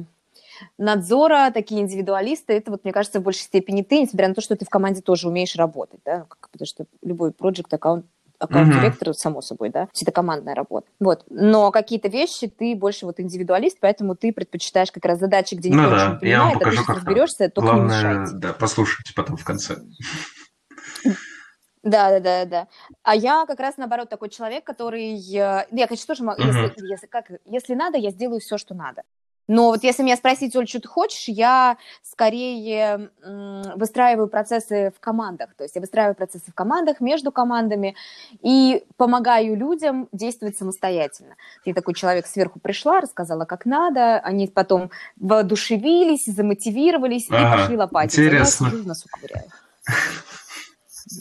[0.79, 2.53] надзора, такие индивидуалисты.
[2.53, 5.01] Это, вот, мне кажется, в большей степени ты, несмотря на то, что ты в команде
[5.01, 8.07] тоже умеешь работать, да, как- потому что любой проект аккаунт
[8.41, 10.89] аккаунт-директор, само собой, да, это командная работа.
[10.99, 11.25] Вот.
[11.31, 15.83] Но какие-то вещи ты больше вот индивидуалист, поэтому ты предпочитаешь как раз задачи, где никто
[15.83, 18.37] Ну да, не я вам понимает, а ты покажу, разберешься, только не Главное, мешайте.
[18.37, 19.77] да, послушайте потом в конце.
[21.83, 22.69] Да, да, да, да.
[23.03, 26.65] А я как раз наоборот такой человек, который, э, я, конечно, тоже могу, Мгм.
[26.65, 29.03] если, если, как, если надо, я сделаю все, что надо.
[29.53, 33.11] Но вот если меня спросить, Оль, что ты хочешь, я скорее
[33.75, 35.55] выстраиваю процессы в командах.
[35.57, 37.97] То есть я выстраиваю процессы в командах, между командами
[38.43, 41.35] и помогаю людям действовать самостоятельно.
[41.65, 47.77] Я такой человек сверху пришла, рассказала, как надо, они потом воодушевились, замотивировались и Ага, пошли
[47.77, 48.19] лопатить.
[48.19, 48.71] Я интересно.
[48.71, 49.51] сижу в носу ковыряю.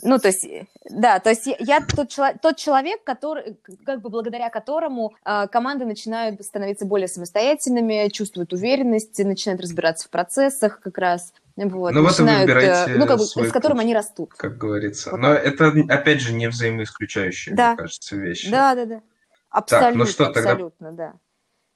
[0.03, 0.47] Ну, то есть,
[0.89, 2.11] да, то есть я тот,
[2.41, 9.17] тот человек, который, как бы благодаря которому э, команды начинают становиться более самостоятельными, чувствуют уверенность,
[9.19, 11.33] начинают разбираться в процессах как раз.
[11.55, 14.33] Вот, ну, начинают, вот э, ну, как бы, с которым путь, они растут.
[14.33, 15.11] Как говорится.
[15.11, 15.19] Вот.
[15.19, 17.69] Но это, опять же, не взаимоисключающие, да.
[17.69, 18.49] мне кажется, вещи.
[18.49, 19.01] Да, да, да.
[19.49, 21.07] Абсолютно, так, ну что, абсолютно, тогда...
[21.07, 21.19] да.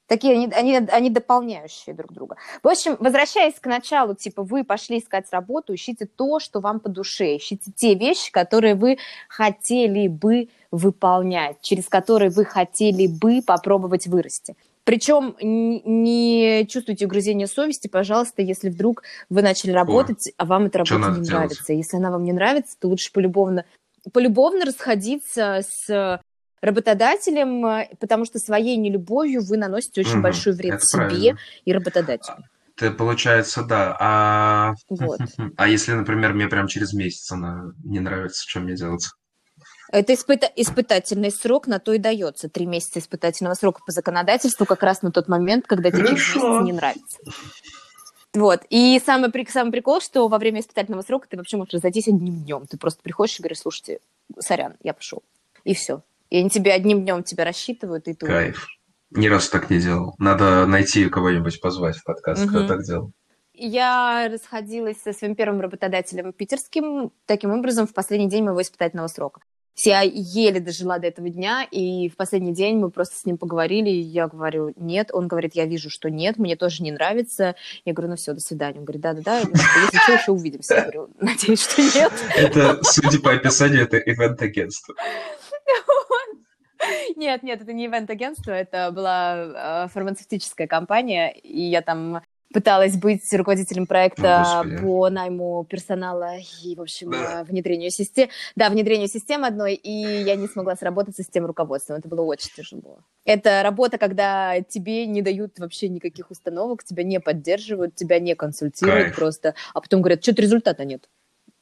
[0.06, 2.36] Такие они, они, они дополняющие друг друга.
[2.62, 6.90] В общем, возвращаясь к началу, типа вы пошли искать работу, ищите то, что вам по
[6.90, 8.98] душе, ищите те вещи, которые вы
[9.28, 14.56] хотели бы выполнять, через которые вы хотели бы попробовать вырасти.
[14.84, 20.78] Причем не чувствуйте угрызения совести, пожалуйста, если вдруг вы начали работать, О, а вам эта
[20.78, 21.30] работа не делать?
[21.30, 21.72] нравится.
[21.72, 23.64] Если она вам не нравится, то лучше полюбовно,
[24.12, 26.20] полюбовно расходиться с
[26.64, 31.38] работодателем, э, потому что своей нелюбовью вы наносите очень угу, большой вред себе правильно.
[31.64, 32.44] и работодателю.
[32.76, 33.96] Ты, получается, да.
[34.00, 34.72] А...
[34.88, 35.20] Вот.
[35.56, 39.06] а если, например, мне прям через месяц она не нравится, что мне делать?
[39.92, 42.48] Это испыта- испытательный срок на то и дается.
[42.48, 46.10] Три месяца испытательного срока по законодательству как раз на тот момент, когда тебе
[46.64, 47.18] не нравится.
[48.32, 48.62] Вот.
[48.70, 52.66] И самый, самый прикол, что во время испытательного срока ты вообще можешь разойтись одним днем.
[52.66, 54.00] Ты просто приходишь и говоришь, слушайте,
[54.40, 55.22] сорян, я пошел.
[55.62, 56.02] И все.
[56.30, 58.26] И они тебе одним днем тебя рассчитывают, и ты...
[58.26, 58.66] Кайф.
[59.10, 60.14] Ни разу так не делал.
[60.18, 62.50] Надо найти кого-нибудь позвать в подкаст, угу.
[62.50, 63.12] кто так делал.
[63.52, 69.40] Я расходилась со своим первым работодателем питерским таким образом в последний день моего испытательного срока.
[69.76, 73.90] Я еле дожила до этого дня, и в последний день мы просто с ним поговорили,
[73.90, 75.10] и я говорю, нет.
[75.12, 77.56] Он говорит, я вижу, что нет, мне тоже не нравится.
[77.84, 78.78] Я говорю, ну все, до свидания.
[78.78, 80.74] Он говорит, да-да-да, если что, еще увидимся.
[80.74, 82.12] Я говорю, надеюсь, что нет.
[82.36, 84.94] Это, судя по описанию, это ивент-агентство.
[87.16, 92.20] Нет, нет, это не ивент-агентство, это была э, фармацевтическая компания, и я там
[92.54, 97.40] пыталась быть руководителем проекта О, по найму персонала и, в общем, да.
[97.40, 98.30] Э, внедрению системы.
[98.54, 101.96] Да, внедрению системы одной, и я не смогла сработаться с тем руководством.
[101.96, 103.00] Это было очень тяжело.
[103.24, 109.06] Это работа, когда тебе не дают вообще никаких установок, тебя не поддерживают, тебя не консультируют
[109.06, 109.16] Кайф.
[109.16, 111.08] просто, а потом говорят, что-то результата нет.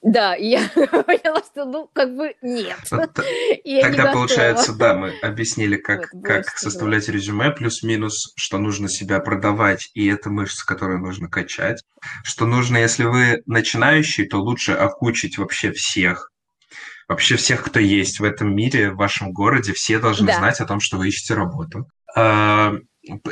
[0.03, 2.77] Да, и я поняла, что, ну, как бы нет.
[2.91, 10.07] Тогда, получается, да, мы объяснили, как, как составлять резюме, плюс-минус, что нужно себя продавать, и
[10.09, 11.83] это мышцы, которые нужно качать.
[12.25, 16.31] Что нужно, если вы начинающий, то лучше окучить вообще всех.
[17.09, 20.39] Вообще всех, кто есть в этом мире, в вашем городе, все должны да.
[20.39, 21.87] знать о том, что вы ищете работу.
[22.17, 22.75] А,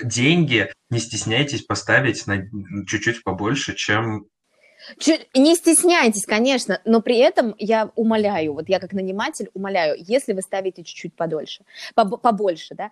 [0.05, 2.45] деньги не стесняйтесь поставить на
[2.87, 4.27] чуть-чуть побольше, чем
[5.35, 10.43] не стесняйтесь, конечно, но при этом я умоляю, вот я как наниматель умоляю, если вы
[10.43, 11.65] ставите чуть-чуть подольше,
[11.95, 12.91] побольше, да,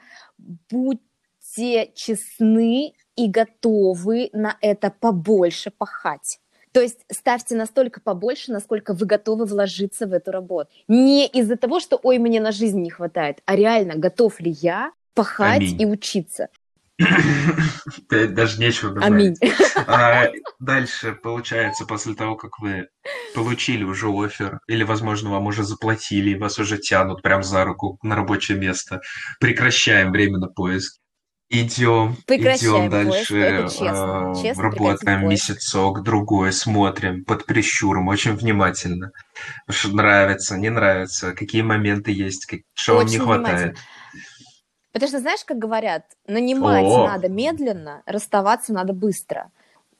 [0.71, 6.39] будьте честны и готовы на это побольше пахать.
[6.73, 10.71] То есть ставьте настолько побольше, насколько вы готовы вложиться в эту работу.
[10.87, 14.93] Не из-за того, что ой, мне на жизнь не хватает, а реально готов ли я
[15.15, 15.83] пахать Аминь.
[15.83, 16.49] и учиться.
[18.11, 19.39] Даже нечего добавить.
[19.41, 19.55] Аминь.
[19.87, 20.29] А
[20.59, 22.89] дальше, получается, после того, как вы
[23.35, 28.17] получили уже офер, или, возможно, вам уже заплатили, вас уже тянут прям за руку на
[28.17, 29.01] рабочее место,
[29.41, 30.99] прекращаем время на поиск.
[31.51, 39.13] Идем, идем дальше, поиск, честно, э, честно работаем месяцок, другой, смотрим под прищуром, очень внимательно.
[39.71, 43.79] Что нравится, не нравится, какие моменты есть, что вам не хватает.
[44.99, 47.07] Потому что, знаешь, как говорят, нанимать О!
[47.07, 49.51] надо медленно, расставаться надо быстро.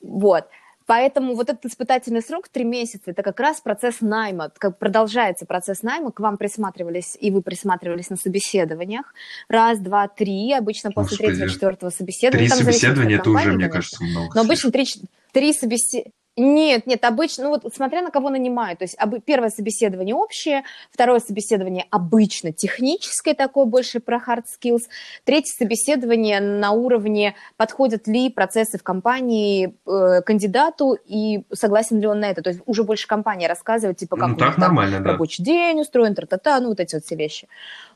[0.01, 0.45] Вот.
[0.85, 5.83] Поэтому вот этот испытательный срок три месяца это как раз процесс найма, как продолжается процесс
[5.83, 9.13] найма, к вам присматривались и вы присматривались на собеседованиях
[9.49, 11.27] раз, два, три, обычно после Господи.
[11.27, 12.49] третьего, четвертого собеседования.
[12.49, 14.31] Три собеседования это уже, мне кажется, много.
[14.33, 14.85] Но обычно три,
[15.31, 19.49] три собеседования нет, нет, обычно, ну вот смотря на кого нанимают, то есть об, первое
[19.49, 24.81] собеседование общее, второе собеседование обычно техническое, такое больше про hard skills,
[25.23, 32.19] третье собеседование на уровне, подходят ли процессы в компании э, кандидату и согласен ли он
[32.19, 35.11] на это, то есть уже больше компания рассказывает, типа, как ну, у них там да.
[35.11, 37.47] рабочий день устроен, тра-та-та, ну вот эти вот все вещи.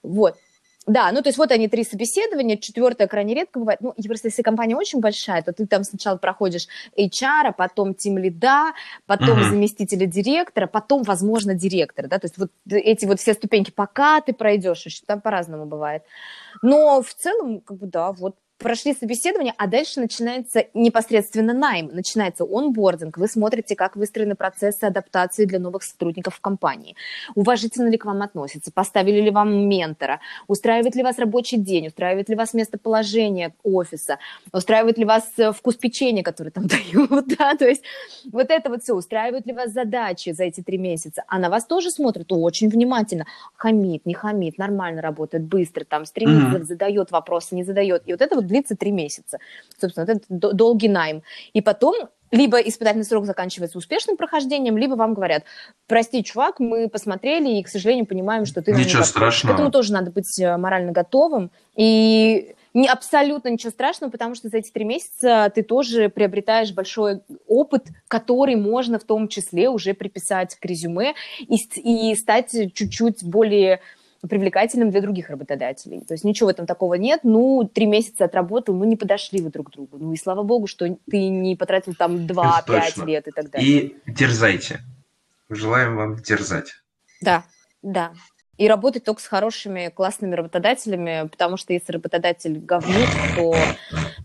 [0.02, 0.36] Вот.
[0.86, 3.79] Да, ну то есть вот они три собеседования, четвертое крайне редко бывает.
[3.81, 6.67] Ну, и просто если компания очень большая, то ты там сначала проходишь
[6.97, 8.73] HR, потом тим лида,
[9.05, 9.49] потом uh-huh.
[9.49, 14.34] заместителя директора, потом, возможно, директора, да, то есть вот эти вот все ступеньки, пока ты
[14.34, 16.03] пройдешь, еще там по-разному бывает.
[16.61, 22.45] Но в целом, как бы, да, вот прошли собеседование, а дальше начинается непосредственно найм, начинается
[22.45, 26.95] онбординг, вы смотрите, как выстроены процессы адаптации для новых сотрудников в компании,
[27.36, 32.30] уважительно ли к вам относятся, поставили ли вам ментора, устраивает ли вас рабочий день, устраивает
[32.30, 34.18] ли вас местоположение офиса,
[34.53, 37.84] устраивает ли вас э, вкус печенья, который там дают, да, то есть
[38.32, 41.66] вот это вот все, устраивают ли вас задачи за эти три месяца, а на вас
[41.66, 43.26] тоже смотрят очень внимательно,
[43.57, 46.64] хамит, не хамит, нормально работает, быстро, там, стремится, mm-hmm.
[46.64, 49.39] задает вопросы, не задает, и вот это вот длится три месяца.
[49.80, 51.24] Собственно, это долгий найм.
[51.54, 51.95] И потом
[52.32, 55.43] либо испытательный срок заканчивается успешным прохождением, либо вам говорят,
[55.88, 58.74] прости, чувак, мы посмотрели и, к сожалению, понимаем, что ты...
[58.74, 59.54] Ничего страшного.
[59.54, 61.51] К этому тоже надо быть э, морально готовым.
[61.76, 67.22] И не абсолютно ничего страшного, потому что за эти три месяца ты тоже приобретаешь большой
[67.47, 73.80] опыт, который можно в том числе уже приписать к резюме и, и стать чуть-чуть более
[74.30, 76.01] привлекательным для других работодателей.
[76.01, 77.21] То есть ничего в этом такого нет.
[77.24, 79.97] Ну, три месяца отработал, ну, не подошли вы друг к другу.
[79.97, 83.69] Ну, и слава богу, что ты не потратил там два-пять лет и так далее.
[83.69, 84.80] И дерзайте.
[85.49, 86.74] Желаем вам дерзать.
[87.21, 87.43] Да,
[87.82, 88.13] да.
[88.57, 93.55] И работать только с хорошими, классными работодателями, потому что если работодатель говнюк, то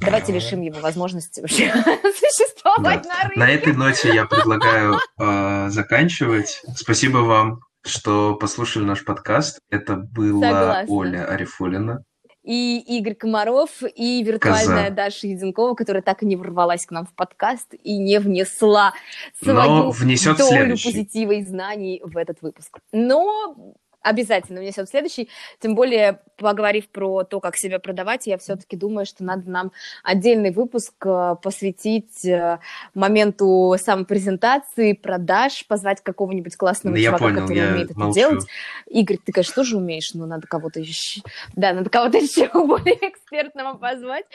[0.00, 3.08] давайте лишим его возможности вообще существовать да.
[3.08, 3.38] на рынке.
[3.38, 6.62] На этой ноте я предлагаю э, заканчивать.
[6.76, 9.60] Спасибо вам что послушали наш подкаст.
[9.70, 10.94] Это была Согласна.
[10.94, 12.04] Оля Арифулина.
[12.42, 14.90] И Игорь Комаров, и виртуальная Коза.
[14.90, 18.94] Даша Единкова, которая так и не ворвалась к нам в подкаст и не внесла
[19.38, 22.78] свою долю позитива и знаний в этот выпуск.
[22.90, 25.28] Но обязательно внесет следующий.
[25.60, 29.72] Тем более, поговорив про то, как себя продавать, я все-таки думаю, что надо нам
[30.02, 32.58] отдельный выпуск э, посвятить э,
[32.94, 38.20] моменту самопрезентации, продаж, позвать какого-нибудь классного да чувака, понял, который умеет молчу.
[38.20, 38.46] это делать.
[38.86, 41.22] Игорь, ты, конечно, тоже умеешь, но надо кого-то еще...
[41.54, 44.26] Да, надо кого-то еще более экспертного позвать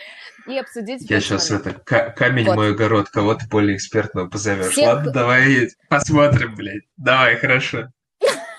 [0.47, 1.09] и обсудить.
[1.09, 1.67] Я сейчас момент.
[1.67, 2.55] это, камень вот.
[2.55, 4.73] мой огород, кого-то более экспертного позовешь.
[4.73, 4.87] Всех...
[4.87, 6.83] Ладно, давай посмотрим, блядь.
[6.97, 7.89] Давай, хорошо.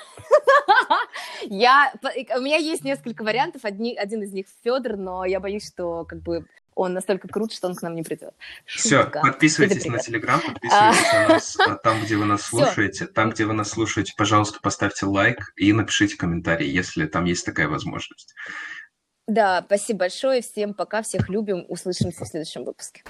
[1.50, 1.92] Я,
[2.36, 6.22] у меня есть несколько вариантов, одни, один из них Федор, но я боюсь, что как
[6.22, 8.34] бы он настолько крут, что он к нам не придет.
[8.66, 13.06] Все, подписывайтесь на Телеграм, подписывайтесь на нас а, там, где вы нас слушаете.
[13.06, 17.68] Там, где вы нас слушаете, пожалуйста, поставьте лайк и напишите комментарий, если там есть такая
[17.68, 18.34] возможность.
[19.26, 20.42] Да, спасибо большое.
[20.42, 21.64] Всем пока, всех любим.
[21.68, 23.02] Услышимся в следующем выпуске.